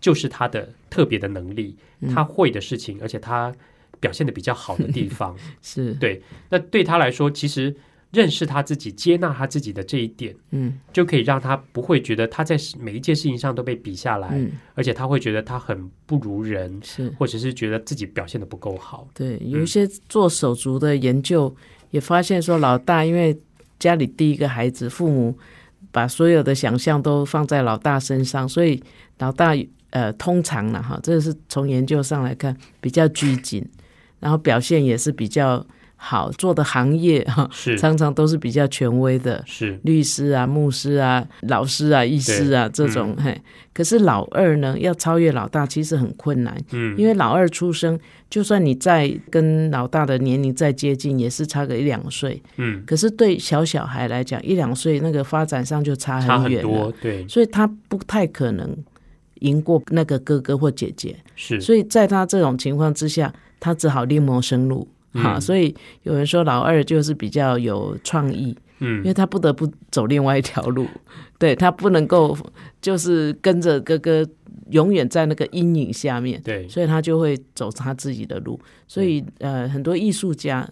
[0.00, 3.54] 就是他的特别的能力，嗯他会的事情，而且他
[4.00, 5.38] 表现的比较好的地方。
[5.62, 7.74] 是对，那对他来说，其实
[8.12, 17.08] 认识他自己、接纳他自己的这一点，嗯就可以让他不会觉得他在每一件事情上都被比下来，嗯而且他会觉得他很不如人，是。
[17.18, 19.08] 或者是觉得自己表现的不够好。
[19.14, 21.54] 对，有一些做手足的研究
[21.90, 23.36] 也发现说，老大因为
[23.78, 25.36] 家里第一个孩子，父母
[25.90, 28.82] 把所有的想象都放在老大身上，所以
[29.18, 29.56] 老大
[29.90, 33.66] 呃通常呢哈，这是从研究上来看比较拘谨，
[34.20, 35.66] 然后表现也是比较
[36.04, 43.16] 好做的行业哈，是常常都是比较权威的，是律师啊、牧师啊、老师啊、医师啊这种。
[43.16, 43.40] 嘿，
[43.72, 47.96] 可是老二呢，要超越老大其实很困难，嗯，因为老二出生，
[48.28, 52.42] 就算你再跟老大的年龄再接近，也是差个一两岁。
[52.56, 58.76] 嗯可是对小小孩来讲，一两岁那个发展上就差差很很远了，多，对，所以他不太可能
[59.38, 61.14] 赢过那个哥哥或姐姐。
[61.36, 64.88] 是，所以在他这种情况之下，他只好另谋生路。
[65.12, 65.40] 哈，嗯。
[65.40, 68.98] 所以有人说老二就是比较有创意，嗯。
[68.98, 70.86] 因为嗯他不得不走另外一条路，
[71.38, 72.36] 对他不能够
[72.80, 74.26] 就是跟着哥哥
[74.70, 78.58] 永远在那个阴影下面，对，所以他就会走他自己的路。
[78.88, 80.68] 所以呃，很多艺术家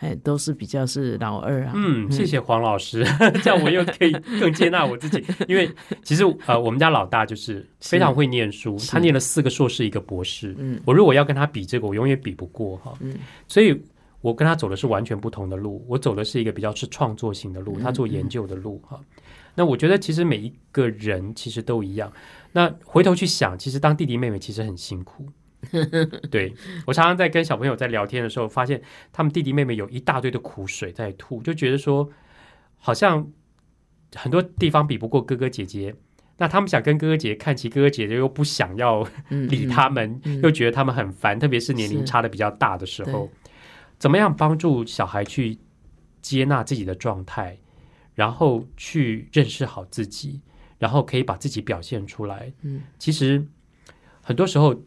[0.00, 3.04] 哎都是比较是老二啊，嗯，谢谢黄老师，
[3.42, 5.24] 这样我又可以更接纳我自己。
[5.48, 5.70] 因为
[6.02, 10.54] 其实呃，我们家老大就是非常会念书，他念了四个硕士，一个博士。
[10.58, 12.92] 嗯我如果要跟他比这个，我永远比不过哈。
[13.00, 13.14] 嗯
[13.48, 13.80] 所以
[14.20, 19.00] 我跟他走的是完全不同的路，我走的是一个比较是创作型的路，嗯他做研究的路哈。
[19.54, 22.12] 那我觉得其实每一个人其实都一样。
[22.52, 25.26] 那回头去想，其实当弟弟妹妹其实很辛苦。
[26.30, 26.54] 对
[26.86, 28.80] 我常常在跟小朋友在聊天的时候，发现
[29.12, 32.08] 他们弟弟妹妹有一大堆的苦水在吐，就觉得说
[32.76, 33.30] 好像
[34.14, 35.94] 很多地方比不过哥哥姐姐。
[36.38, 43.30] 那他们想跟哥哥姐姐看齐，哥哥姐姐又不想要嗯 理他们，嗯又觉得他们很烦，特别是年龄差的比较大的时候，
[43.98, 45.58] 怎么样帮助小孩去
[46.20, 47.58] 接纳自己的状态，
[48.14, 50.42] 然后去认识好自己，
[50.78, 52.52] 然后可以把自己表现出来。
[52.60, 53.42] 嗯，其实
[54.20, 54.78] 很多时候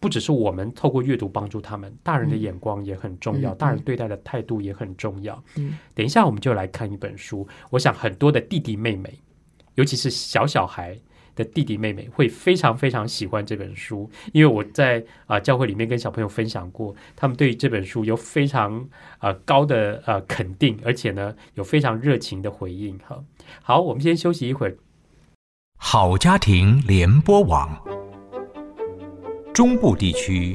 [0.00, 5.42] 不只是我们透过阅读帮助他们，大人的嗯眼光也很重要，嗯大人对待的态度也很重要。
[5.56, 9.12] 嗯，等一下我们就来看一本书，我想很多的弟弟妹妹，
[9.74, 10.98] 尤其是小小孩。
[11.36, 18.82] 的弟弟妹妹会非常非常喜欢这本书，因为我在啊、教会里面跟小朋友分享过，他们对于这本书有非常
[19.18, 22.98] 呃高的呃肯定，而且呢有非常热情的回应。
[23.00, 23.22] 哈，
[23.62, 24.74] 好，我们先休息一会儿，
[25.76, 27.78] 好家庭联播网，
[29.56, 30.54] 中部地区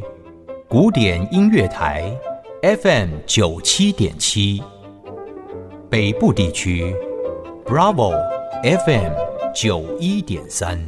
[0.69, 2.15] 古典音乐台
[2.61, 4.61] FM 九七点七，
[5.89, 6.93] 北部地区
[7.65, 8.11] Bravo
[8.61, 9.11] FM
[9.55, 10.79] 九一点三。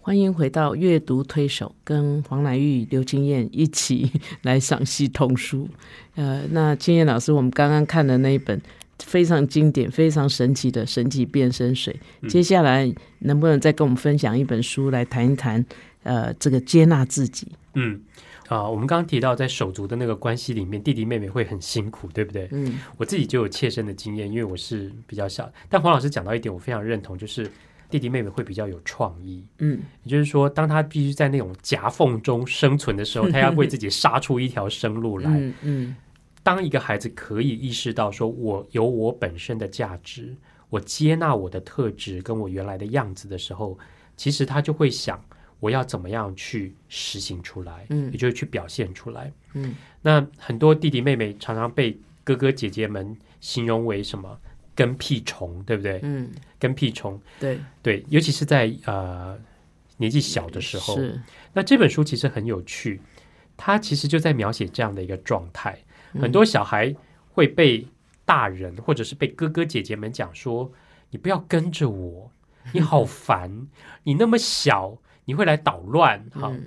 [0.00, 4.10] 欢迎回到阅读推手，跟黄乃玉、刘金燕一起
[4.42, 5.68] 来赏析童书。
[6.16, 8.60] 呃，那金燕老师，我们刚刚看的那一本
[8.98, 11.96] 非常经典、非常神奇的《神奇变身水》，
[12.28, 15.64] 接下来能不能再跟我们分享一本书来谈一谈？
[16.02, 18.00] 呃，这个接纳自己，嗯。
[18.48, 22.48] 啊，我们刚刚提到在手足的那个关系里面，弟弟妹妹会很辛苦，对不对？
[22.50, 25.48] 嗯我自己就有切身的经验，因为我是比较小。
[25.68, 27.48] 但黄老师讲到一点，我非常认同，就是
[27.88, 29.44] 弟弟妹妹会比较有创意。
[29.60, 35.30] 嗯也就是说，当他必须在那种夹缝中生存的时候，他要为自己杀出一条生路来。
[35.30, 35.96] 嗯嗯
[36.42, 40.34] 当一个孩子可以意识到说，我有我本身的价值，
[40.70, 43.78] 我接纳我的特质跟我原来的样子的时候，
[44.16, 45.24] 其实他就会想，
[45.60, 49.32] 我要怎么样去实行出来，嗯也就是去表现出来。
[49.52, 54.38] 嗯那很多弟弟妹妹常常被哥哥姐姐们形容为什么
[54.74, 56.00] 跟屁虫，对不对？
[56.02, 59.38] 嗯，跟屁虫，对，对，尤其是在呃
[59.98, 60.96] 年纪小的时候。
[60.96, 61.20] 是
[61.52, 63.00] 那这本书其实很有趣，
[63.56, 65.78] 它其实就在描写这样的一个状态。
[66.14, 66.94] 嗯很多小孩
[67.32, 67.86] 会被
[68.24, 70.70] 大人或者是被哥哥姐姐们讲说
[71.10, 72.30] ：“你不要跟着我，
[72.72, 73.68] 你好烦，
[74.02, 74.96] 你那么小，
[75.30, 76.60] 你会来捣乱。”哈、嗯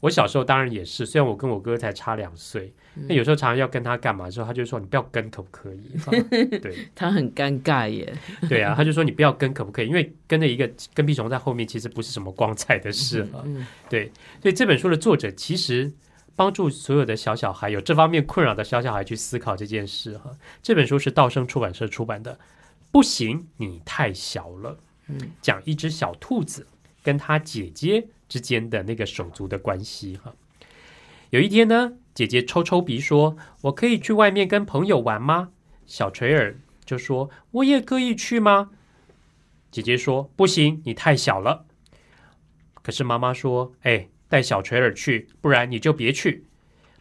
[0.00, 6.12] 我小时候当然也是，虽然我跟我哥才差两岁，嗯那有时候常常要跟他干嘛的时候，他就说：“你不要跟，可不可以？”哈
[6.62, 8.14] 对他很尴尬耶，
[8.48, 13.40] 对啊，他就说：“你不要跟，可不可以？”因为跟着一个跟屁虫在后面，其实不是什么光彩的事啊。
[13.44, 15.90] 嗯对，所以这本书的作者其实
[16.36, 20.30] 帮助所有的小小孩有这方面困扰的小小孩去思考这件事哈。
[20.62, 22.38] 这本书是道生出版社出版的，
[22.92, 24.78] 不行，你太小了。
[25.08, 26.66] 嗯，讲一只小兔子
[27.06, 30.34] 跟他姐姐之间的那个手足的关系哈。
[31.30, 35.50] 有一天呢，姐姐抽抽鼻说：“我可以去外面跟朋友玩吗？”
[35.86, 38.70] 小垂儿就说：“我也可以去吗？”
[39.70, 41.66] 姐姐说：“不行，你太小了。”
[42.82, 46.46] 可是妈妈说：“哎，带小垂儿去，不然你就别去。”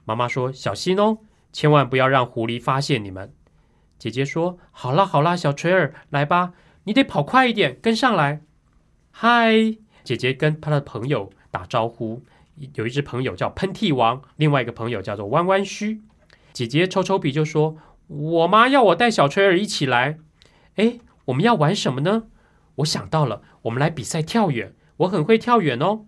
[0.05, 1.17] 妈妈说：“小心哦，
[1.51, 3.33] 千万不要让狐狸发现你们。”
[3.97, 8.41] 姐姐说：“好啦好啦，小垂儿，来吧，你得跑快一点，跟上来。”
[9.09, 12.23] 嗨，姐姐跟她的朋友打招呼。
[12.75, 16.01] 有一只朋友叫喷嚏王，另外一个朋友叫做弯弯须。
[16.53, 17.75] 姐姐抽抽鼻就说
[18.07, 20.19] ：“我妈要我带小垂儿一起来。”
[20.77, 22.27] 哎，我们要玩什么呢？
[22.75, 24.73] 我想到了，我们来比赛跳远。
[24.97, 26.05] 我很会跳远哦。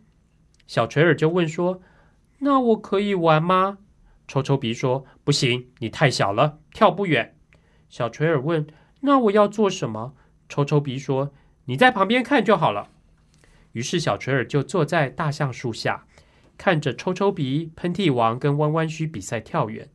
[0.67, 1.81] 小垂耳就问说
[2.39, 3.79] ：“那我可以玩吗？”
[4.25, 7.36] 抽抽鼻说：“不行，你太小了，跳不远。”
[7.89, 8.67] 小垂耳问
[9.01, 10.13] ：“那我要做什么？”
[10.47, 11.31] 抽抽鼻说
[11.65, 12.89] ：“你在旁边看就好了。”
[13.77, 16.07] 于是小垂耳就坐在大橡树下，
[16.57, 19.87] 看着抽抽鼻、喷嚏王跟弯弯须比赛跳远。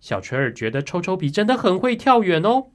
[0.00, 2.68] 小垂耳觉得抽抽鼻真的很会跳远哦。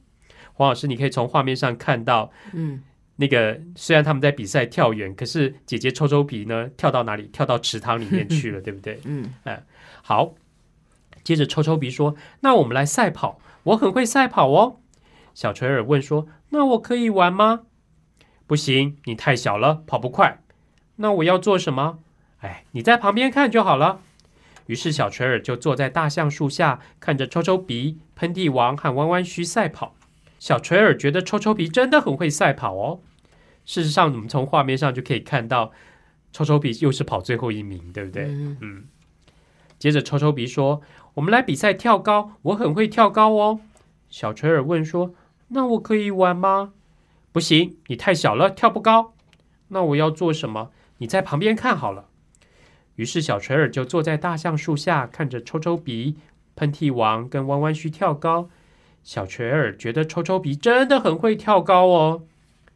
[0.53, 2.83] 黄老师，你可以从画面上看到，嗯，
[3.15, 7.23] 那个虽然他们在比赛跳远，可是姐姐抽抽鼻呢，跳到哪里？
[7.33, 8.99] 跳到池塘里面去了，对不对？
[9.05, 9.31] 嗯，
[10.03, 10.35] 好，
[11.23, 14.77] 接着抽抽鼻说：“那我们来赛跑，我很会赛跑哦。”
[15.33, 17.61] 小垂耳问说：“那我可以玩吗？”
[18.47, 20.39] 不行，你太小了，跑不快。
[20.97, 21.99] 那我要做什么？
[22.41, 24.01] 哎，你在旁边看就好了。
[24.67, 29.95] 于是小垂耳就坐在大橡树下，看着抽抽鼻、喷嚏王和弯弯须赛跑。
[30.39, 32.99] 小垂耳觉得抽抽鼻真的很会赛跑哦。
[33.65, 35.71] 事实上，我们从画面上就可以看到，
[36.31, 38.25] 抽抽鼻又是跑最后一名，对不对？
[38.25, 38.83] 嗯嗯。
[39.79, 40.81] 接着抽抽鼻说
[41.15, 43.59] ：“我们来比赛跳高，我很会跳高哦。”
[44.09, 45.13] 小垂耳问说
[45.49, 46.73] ：“那我可以玩吗？”
[47.35, 49.13] 不行，你太小了，跳不高。
[49.67, 50.71] 那我要做什么？
[50.99, 52.05] 你在旁边看好了。
[52.95, 56.15] 于是小垂耳就坐在大橡树下，看着抽抽鼻、
[56.55, 58.49] 喷嚏王跟弯弯须跳高。
[59.03, 62.23] 小垂耳觉得抽抽鼻真的很会跳高哦。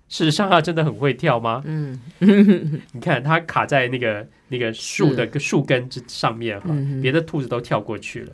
[0.10, 1.62] 事实上，他真的很会跳吗？
[1.64, 1.98] 嗯
[2.92, 8.34] 你看，它卡在那个那个树的树根之上面哈，嗯别的兔子都跳过去了。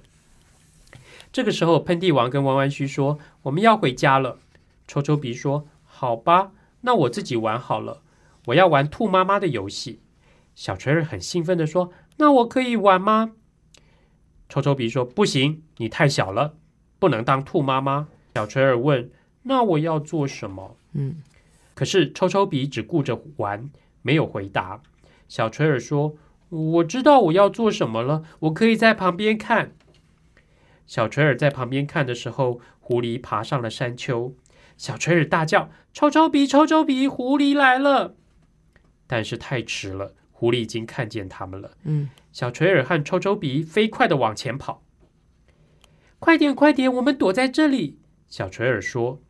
[1.32, 4.40] 这个时候，喷嚏王跟弯弯须说：“我们要回家了。”
[4.88, 8.02] 抽抽鼻说：“好吧，那我自己玩好了，
[8.48, 10.02] 我要玩兔妈妈的游戏。”
[10.54, 13.32] 小垂耳很兴奋的说：“那我可以玩吗？”
[14.50, 16.56] 抽抽鼻说：“不行，你太小了，
[17.00, 19.10] 不能当兔妈妈。”小垂耳问
[19.44, 21.24] ：“那我要做什么？”嗯
[21.74, 23.70] 可是抽抽鼻只顾着玩，
[24.02, 24.82] 没有回答。
[25.28, 26.16] 小垂耳说
[26.50, 29.74] ：“我知道我要做什么了，我可以在旁边看。”
[30.86, 34.34] 小垂耳在旁边看的时候，狐狸爬上了山丘。
[34.78, 38.16] 小垂耳大叫：“抽抽鼻，抽抽鼻，狐狸来了！”
[39.08, 41.78] 但是太迟了，狐狸已经看见他们了。
[41.84, 44.84] 嗯小垂耳和抽抽鼻飞快的往前跑。
[46.20, 48.00] 快点，快点，我们躲在这里！
[48.28, 49.22] 小垂耳说。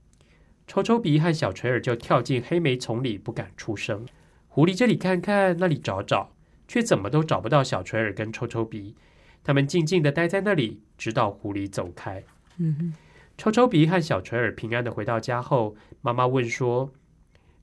[0.68, 4.04] 抽抽鼻和小垂耳就跳进黑莓丛里，不敢出声。
[4.48, 6.34] 狐狸这里看看，那里找找，
[6.68, 8.96] 却怎么都找不到小垂耳跟抽抽鼻。
[9.44, 12.24] 他们静静的待在那里，直到狐狸走开。
[12.58, 12.96] 嗯
[13.38, 16.92] 抽抽鼻和小垂耳平安的回到家后，妈妈问说：“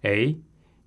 [0.02, 0.34] 哎，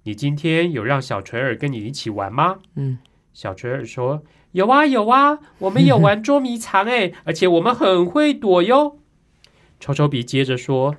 [0.03, 2.99] 你今天有让小垂耳跟你一起玩吗？”嗯
[3.33, 8.97] 小垂耳说：“有啊，有啊，我们有玩捉迷藏哎， 而且我们很会躲哟。”
[9.79, 10.95] 抽抽鼻接着说：“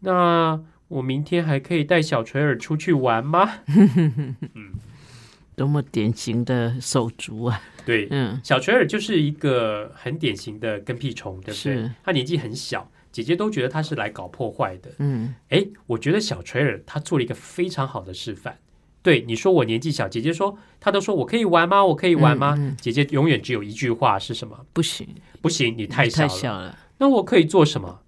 [0.00, 3.60] 那我明天还可以带小垂耳出去玩吗
[5.56, 11.90] 多么典型的手足啊！？”对，嗯小垂耳就是一个很典型的跟屁虫，对不对？
[12.04, 14.90] 他年纪很小，姐姐都觉得他是来搞破坏的。
[14.98, 18.58] 嗯哎，我觉得小垂耳他做了一个非常好的示范。
[19.02, 21.84] 对你说我年纪小，姐姐说她都说我可以玩吗？
[21.84, 22.54] 我可以玩吗？
[22.56, 24.64] 嗯嗯姐姐永远只有一句话是什么？
[24.72, 25.08] 不行，
[25.40, 26.28] 不行，你太小太了。
[26.28, 26.78] 小了。
[26.98, 28.00] 那我可以做什么？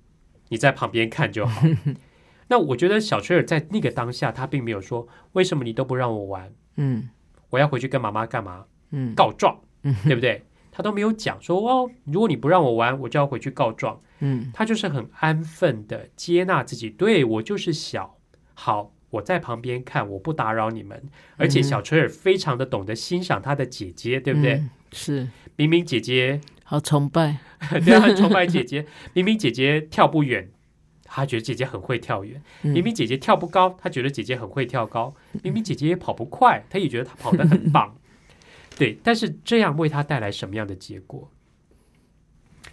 [0.51, 1.67] 你在旁边看就好。
[2.47, 7.09] 那我觉得小垂耳在那个当下，他并没有说为什么你都不让我玩，嗯
[7.51, 8.65] 我要回去跟妈妈干嘛？
[8.93, 10.45] 嗯告状，嗯对不对？
[10.77, 14.01] 他都没有讲说哦，如果你不让我玩，我就要回去告状。
[14.19, 18.17] 嗯他就是很安分的接纳自己，对我就是小，
[18.55, 21.01] 好，我在旁边看，我不打扰你们。
[21.37, 24.55] 而且小垂耳非常的懂得欣赏他的姐姐，对不对？
[24.55, 27.39] 嗯是，明明姐姐好崇拜。
[27.85, 28.85] 对，啊很崇拜姐姐。
[29.13, 30.51] 明明姐姐跳不远，
[31.05, 37.97] 他觉得姐姐很会跳远；嗯明明姐姐跳不高，他觉得姐姐很会跳高；明明姐姐也跑不快，他也觉得她跑得很棒。
[38.77, 41.31] 对，但是这样为他带来什么样的结果？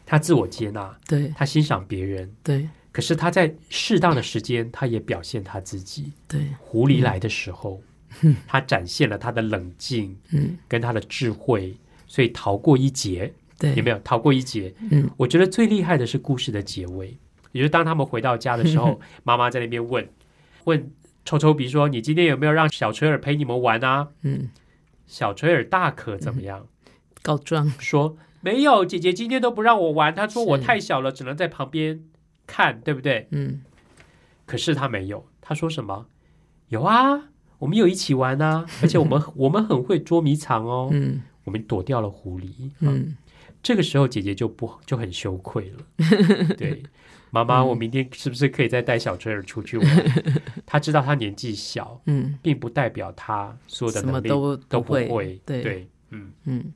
[0.06, 6.12] 他自我接纳，对他欣赏别人，对可是他在适当的时间，他也表现他自己。
[6.28, 7.82] 对，狐狸来的时候，
[8.46, 11.74] 他展现了他的冷静嗯跟他的智慧，
[12.08, 13.32] 所以逃过一劫。
[13.58, 14.74] 对，有没有逃过一劫？
[14.90, 17.16] 嗯我觉得最厉害的是故事的结尾，
[17.52, 20.06] 也就是当他们回到家的时候， 妈妈在那边问
[20.66, 20.92] 问
[21.24, 24.50] 抽抽鼻说：“你今天有没有让小垂耳陪你们玩啊嗯，？”
[25.12, 26.66] 小垂耳大可怎么样？
[27.22, 27.70] 告状。
[27.80, 32.06] 说没有，姐姐今天都不让我玩，她说我太小了，只能在旁边
[32.48, 33.28] 看，对不对？
[33.32, 33.62] 嗯
[34.46, 36.06] 可是他没有，他说什么？
[36.70, 42.72] 有啊，我们有一起玩啊，而且我们 我们很会捉迷藏哦，嗯我们躲掉了狐狸。
[42.80, 43.18] 嗯，嗯
[43.64, 45.78] 这个时候姐姐就不就很羞愧了。
[46.58, 46.82] 对，
[47.30, 50.22] 妈妈，嗯我明天是不是可以再带小春儿出去玩？
[50.66, 55.08] 她知道她年纪小，嗯，并不代表她所有的什么能力都都不会。
[55.08, 55.42] 会。
[55.46, 56.74] 对对，嗯，嗯，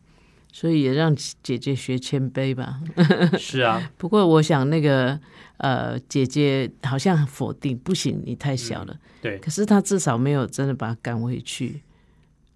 [0.51, 2.79] 所以也让姐姐学谦卑吧。
[3.39, 5.19] 是啊，不过我想那个
[5.57, 8.97] 呃，姐姐好像很否定，不行，你太小了。
[9.21, 11.81] 对可是她至少没有真的把她赶回去。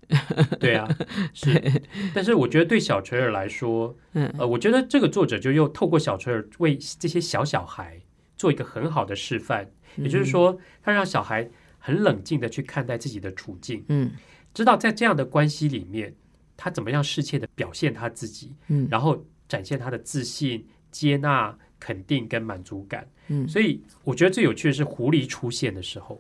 [0.60, 0.88] 对啊，
[1.34, 1.82] 是。
[2.14, 8.00] 但是我觉得对小垂儿来说，嗯呃，我觉得这个作者就又透过小垂儿为这些小小孩
[8.38, 14.12] 做一个很好的示范，也就是说，他让小孩很冷静的去看待自己的处境，嗯
[14.54, 16.14] 知道在这样的关系里面，
[16.58, 23.08] 他怎么样适切的表现他自己，嗯然后展现他的自信、接纳、肯定跟满足感。
[23.28, 26.20] 嗯所以我觉得最有趣的是狐狸出现的时候，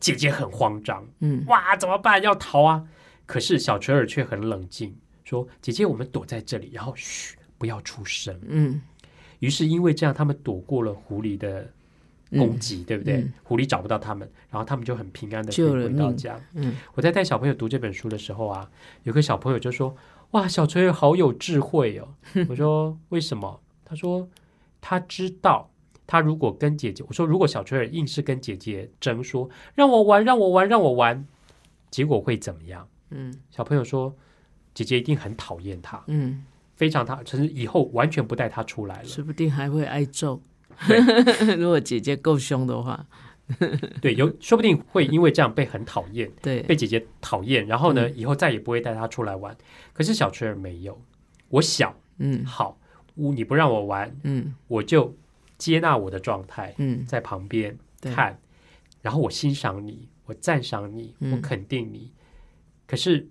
[0.00, 2.22] 姐姐很慌张，嗯哇，怎么办？
[2.22, 2.82] 要逃啊！
[3.28, 8.34] 可是小垂耳却很冷静，说：“姐姐，我们躲在这里，然后嘘，不要出声。
[8.46, 8.80] 嗯”
[9.40, 11.70] 于是因为这样，他们躲过了狐狸的
[12.30, 13.18] 攻击，对不对？
[13.18, 16.40] 嗯狐狸找不到他们，然后他们就很平安的回到家。
[16.54, 18.70] 嗯我在带小朋友读这本书的时候啊，
[19.02, 19.94] 有个小朋友就说
[20.32, 22.08] ：“哇，小垂耳好有智慧哦。
[22.48, 24.26] ”我说：“为什么？”他说
[24.80, 25.70] ：“他知道，
[26.06, 31.26] 他如果跟姐姐，我说如果小垂耳硬是跟姐姐争说让我玩，让我玩，让我玩，
[31.90, 33.34] 结果会怎么样？”嗯。
[33.50, 34.14] 小朋友说
[34.74, 36.44] ：“姐姐一定很讨厌他，嗯，
[36.76, 39.04] 非常讨，甚至以后完全不带他出来了。
[39.04, 40.40] 说不定还会挨揍。
[40.86, 40.98] 对。
[41.56, 43.06] 如果姐姐够凶的话，
[44.00, 46.62] 对，有说不定会因为这样被很讨厌，对。
[46.62, 49.56] 被姐姐讨厌，然后呢，以后再也不会带他出来玩。
[49.92, 51.00] 可是小春儿没有，
[51.48, 52.44] 我小嗯。
[52.44, 52.78] 好，
[53.14, 54.54] 我你不让我玩，嗯。
[54.68, 55.16] 我就
[55.56, 57.04] 接纳我的状态，嗯。
[57.06, 58.12] 在旁边对。
[58.12, 58.38] 看，
[59.02, 61.32] 然后我欣赏你，我赞赏你，嗯。
[61.32, 62.12] 我肯定你。
[62.88, 63.28] 可是，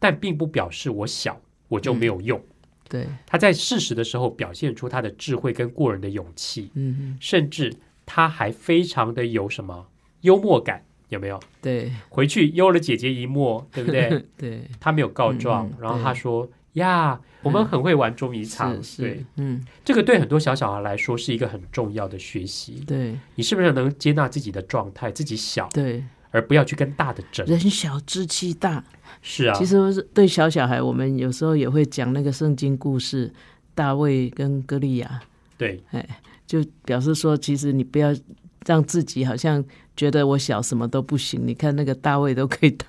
[0.00, 2.42] 但并不表示我小我就没有用。
[2.88, 7.72] 对，他在适时的时候表现出他的智慧跟过人的勇气，嗯甚至
[8.06, 9.86] 他还非常的有什么
[10.20, 11.40] 幽默感，有没有？
[11.62, 14.24] 对回去悠了姐姐一默，对不对？
[14.36, 18.80] 对，他没有告状，嗯嗯然后他说：“呀，我们很会玩捉迷藏。
[18.82, 22.84] 是对，，嗯这个对很多小小孩来说是一个很重要的学习。
[22.86, 26.04] 对你是不是能接纳自己的状态，自己小，对，
[26.34, 27.46] 而不要去跟大的争？
[27.46, 28.82] 人小志气大。
[29.22, 33.32] 是啊，其实对小小孩，我们有时候也会讲那个圣经故事，
[33.74, 35.20] 大卫跟歌利亚，
[35.56, 36.06] 对哎
[36.44, 38.14] 就表示说，其实你不要
[38.66, 39.64] 让自己好像
[39.96, 41.40] 觉得我小什么都不行。
[41.46, 42.86] 你看那个大卫都可以打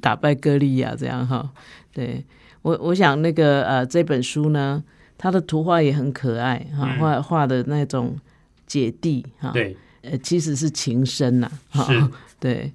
[0.02, 1.48] 打败歌利亚这样哈。
[1.92, 2.24] 对
[2.62, 4.82] 我，我想那个呃这本书呢，
[5.16, 8.18] 它的图画也很可爱哈，嗯画画的那种
[8.66, 12.72] 姐弟哈，对呃其实是情深呐、哈是，对，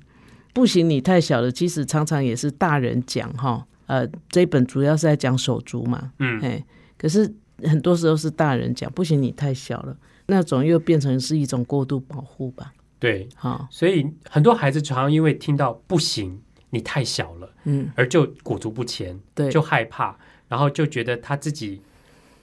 [0.53, 1.51] 不行，你太小了。
[1.51, 6.63] 其实常常也是大人讲哈，呃，这一本主要是在讲手足嘛，嗯，哎，
[6.97, 7.31] 可是
[7.63, 13.27] 很多时候是大人讲，不行，你太小了，那种又变成是一种过度保护吧，对。
[13.35, 20.17] 哈，所以很多孩子常常因为听到不行，你太小了，嗯，而就裹足不前，对，就害怕，
[20.47, 21.81] 然后就觉得他自己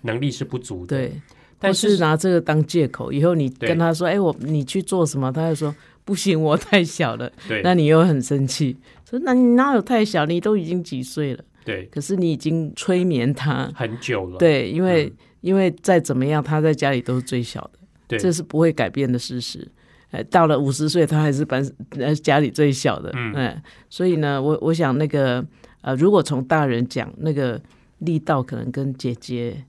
[0.02, 1.20] 能力是不足的。，对，
[1.64, 7.60] 但或是拿这个当借口，以后你跟他说，哎，我你去做什么，他就说不行，我太小了，对。
[7.62, 8.76] 那你又很生气，
[9.08, 14.38] 说那你哪有太小，你都已经几岁了，对，可是你已经催眠他，很久了。
[14.38, 15.12] 对，因为、嗯。
[15.44, 18.18] 因为再怎么样，他在家里都是最小的，对。
[18.18, 19.70] 这是不会改变的事实。
[20.10, 21.62] 呃，到了五十岁，他还是班
[21.98, 23.34] 呃家里最小的，嗯。
[23.34, 25.44] 哎所以呢，我我想那个
[25.82, 27.60] 呃，如果从大人讲，那个
[27.98, 29.62] 力道可能跟姐姐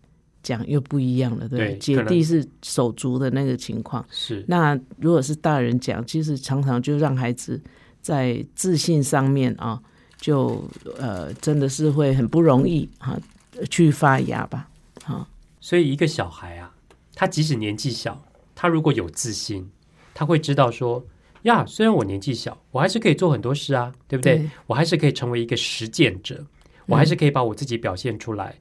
[0.46, 7.60] 讲又不一样了，对姐弟是手足的那个情况，是，那如果是大人讲，其实常常就让孩子
[8.00, 9.82] 在自信上面啊，
[10.22, 10.64] 就
[11.00, 13.20] 呃真的是会很不容易啊、
[13.72, 14.70] 去发芽吧，
[15.06, 15.28] 啊、
[15.60, 16.72] 所以一个小孩啊，
[17.16, 18.24] 他即使年纪小，
[18.54, 19.68] 他如果有自信，
[20.14, 21.04] 他会知道说
[21.42, 24.38] 呀，虽然我年纪小，我还是可以做很多事啊，对不对？
[24.38, 24.50] 对。
[24.68, 26.46] 我还是可以成为一个实践者，
[26.86, 28.56] 我还是可以把我自己表现出来。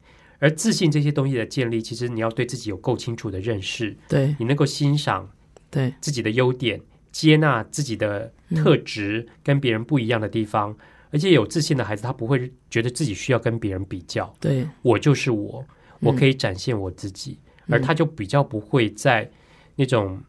[0.45, 4.37] 而自信这些东西的建立，其实你要对自己有够清楚的认识，对。
[4.39, 5.27] 你能够欣赏
[5.71, 5.95] 对。
[6.03, 6.79] 自己的优点，
[7.11, 10.77] 接纳自己的特质跟别人不一样的地方。
[11.11, 14.69] 而且有自信的孩子，他不会觉得自己需要跟别人比较，对。
[14.83, 15.65] 我就是我，
[16.01, 17.39] 我可以展现我自己，
[17.71, 19.31] 而他就比较不会在
[19.77, 20.21] 那种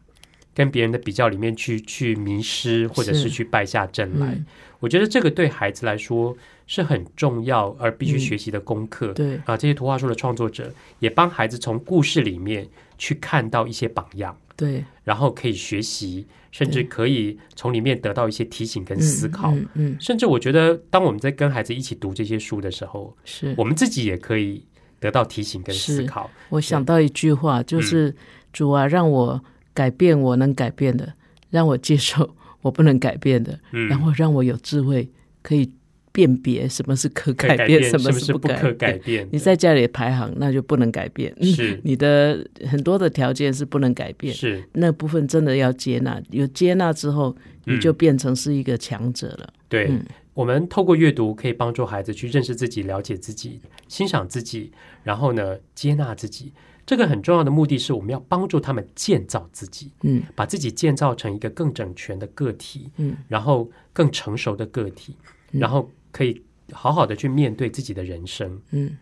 [0.54, 3.24] 跟别人的比较里面去去迷失，或者是。
[3.24, 4.28] 是去败下阵来。
[4.28, 4.46] 嗯。
[4.80, 6.34] 我觉得这个对孩子来说
[6.66, 8.18] 是很重要而必须嗯。
[8.18, 9.12] 学习的功课。
[9.12, 9.36] 对。
[9.44, 12.66] 啊，这些图画书的创作者也帮孩子从故事里面
[12.98, 19.52] 去看到一些榜样，对，然后可以学习，甚至可以从里面得到一些提醒跟思考。
[19.52, 23.54] 嗯嗯，甚至我觉得，当我们在跟孩子一起读这些书的时候，是。
[23.56, 24.64] 我们自己也可以
[24.98, 26.30] 得到提醒跟思考。
[26.48, 28.16] 我想到一句话，就是
[28.52, 29.44] 主啊，让我
[29.74, 31.12] 改变我能改变的，
[31.50, 35.08] 让我接受我不能改变的，嗯，然后让我有智慧
[35.42, 35.70] 可以
[36.16, 39.28] 辨别什么是可可改变，改什么是不可不改改变？
[39.30, 41.30] 你在家里排行，那就不能改变。
[41.44, 46.18] 是 你的很多的条件是不能改变，是那部分真的要接纳。
[46.30, 49.52] 有接纳之后，你就变成是一个强者了。
[49.68, 49.88] 对。
[49.90, 50.02] 嗯
[50.36, 53.58] 我们透过阅读，可以帮助孩子去认识自己、了解自己、
[53.88, 54.70] 欣赏自己，
[55.02, 56.52] 然后呢，接纳自己。
[56.84, 65.16] 这个很重要的目的是，我们要帮助他们建造自己，嗯把自己建造成一个更整全的个体，嗯，然后更成熟的个体，
[65.52, 66.42] 然后可以
[66.72, 68.96] 好好的去面对自己的人生，嗯，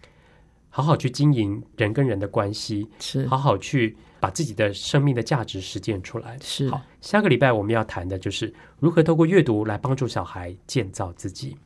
[0.69, 6.37] 好好去经营人跟人的关系，是好好去把自己的生命的价值实践出来。
[6.43, 11.57] 是好，下个礼拜我们要谈的就是如何透过阅读来帮助小孩建造自己。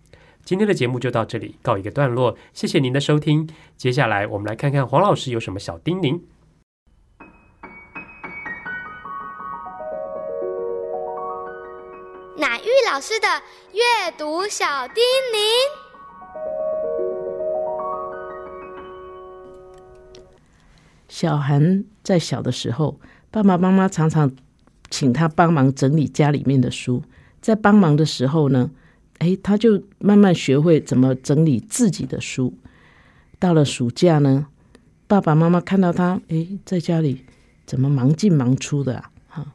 [0.44, 3.48] 今天的节目就到这里告一个段落，谢谢您的收听。
[3.78, 6.20] 接下来我们来看看黄老师有什么小叮咛。
[12.90, 13.26] 老师的
[13.74, 15.36] 阅读小叮咛。
[21.06, 22.98] 小韩在小的时候，
[23.30, 24.34] 爸爸妈妈常常
[24.88, 27.02] 请他帮忙整理家里面的书。
[27.42, 28.70] 在帮忙的时候呢，
[29.18, 32.54] 哎，他就慢慢学会怎么整理自己的书。
[33.38, 34.46] 到了暑假呢，
[35.06, 37.26] 爸爸妈妈看到他，哎，在家里
[37.66, 39.10] 怎么忙进忙出的啊？
[39.28, 39.46] 哈，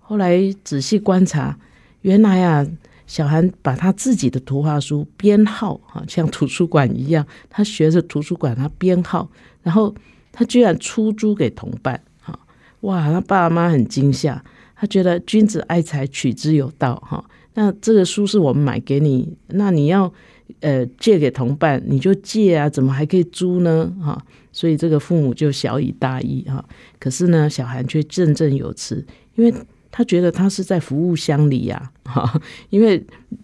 [0.00, 1.56] 后来仔细观察，
[2.04, 2.66] 原来啊，
[3.06, 9.28] 小韩把他自己的图画书编号，哈，像图书馆一样，他学着图书馆，他编号，
[9.62, 9.94] 然后。
[10.36, 12.36] 他居然出租给同伴，哈
[12.80, 13.04] 哇！
[13.04, 14.44] 他爸爸妈很惊吓，
[14.74, 17.24] 他觉得君子爱财，取之有道，哈。
[17.54, 20.12] 那这个书是我们买给你，那你要
[20.58, 23.94] 呃借给同伴，你就借啊，怎么还可以租呢？
[24.02, 26.64] 哈，所以这个父母就小以大义哈。
[26.98, 29.54] 可是呢，小韩却振振有词，因为
[29.96, 33.00] 他觉得他是在服务乡里呀， 哈，因为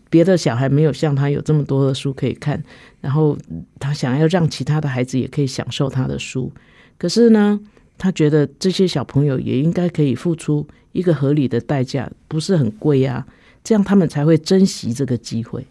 [0.08, 2.60] 别的小孩没有像他有这么多的书可以看，
[3.00, 3.38] 然后
[3.78, 6.50] 他想要让其他的孩子也可以享受他的书。
[6.98, 7.60] 可是呢，
[7.96, 13.24] 他觉得这些小朋友也应该可以付出一个合理的代价，不是很贵啊，
[13.62, 15.64] 这样他们才会珍惜这个机会。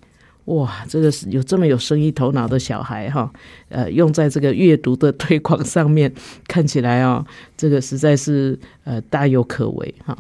[0.46, 3.30] 哇，这个是有这么有生意头脑的小孩哈，
[3.68, 6.10] 呃，用在这个阅读的推广上面，
[6.48, 7.24] 看起来啊，
[7.58, 10.18] 这个实在是呃大有可为哈。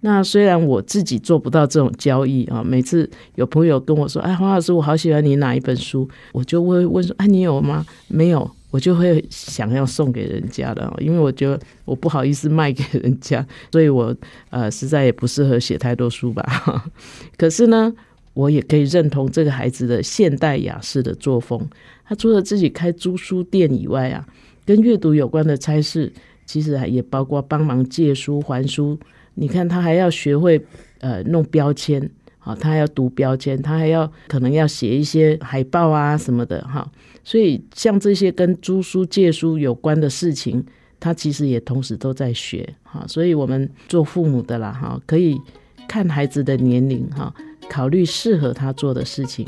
[0.00, 8.50] 那虽然我自己做不到这种交易啊，每次有朋友跟我说：“哎，黄老师，我好喜欢你哪一本书？”我就会问说：“哎，你有吗？”没有。
[8.72, 14.14] 我就会想要送给人家的，因为我觉得我不好意思卖给人家，所以我
[14.50, 16.84] 呃实在也不适合写太多书吧。
[17.36, 17.92] 可是呢，
[18.32, 21.60] 我也可以认同这个孩子的现代雅士的作风。
[22.04, 24.24] 他除了自己开租书店以外啊，
[24.64, 26.12] 跟阅读有关的差事，
[26.46, 28.96] 其实也包括帮忙借书还书。
[29.34, 30.60] 你看，他还要学会
[31.00, 36.90] 呃弄标签，好，他要读标签，他还要可能要写一些海报啊什么的，哈。
[37.22, 40.64] 所以，像这些跟租书、借书有关的事情，
[40.98, 43.04] 他其实也同时都在学哈。
[43.06, 45.40] 所以，我们做父母的啦哈，可以
[45.86, 47.32] 看孩子的年龄哈，
[47.68, 49.46] 考虑适合他做的事情。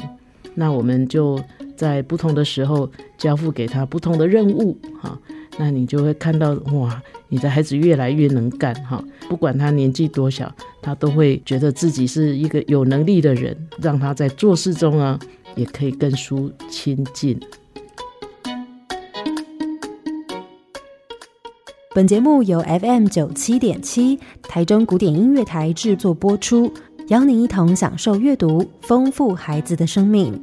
[0.54, 1.42] 那我们就
[1.74, 5.18] 在不同的时候交付给他不同的任务哈。
[5.58, 9.02] 那你就会看到哇，你的孩子越来越能干哈。
[9.28, 15.18] 不管他年纪多小，他都会觉得自己是一个有能力的人，让他在做事中啊，
[15.54, 17.38] 也可以跟书亲近。
[21.94, 26.72] 本节目由 FM 九七点七台中古典音乐台制作播出，
[27.08, 30.42] 邀您一同享受阅读，丰富孩子的生命。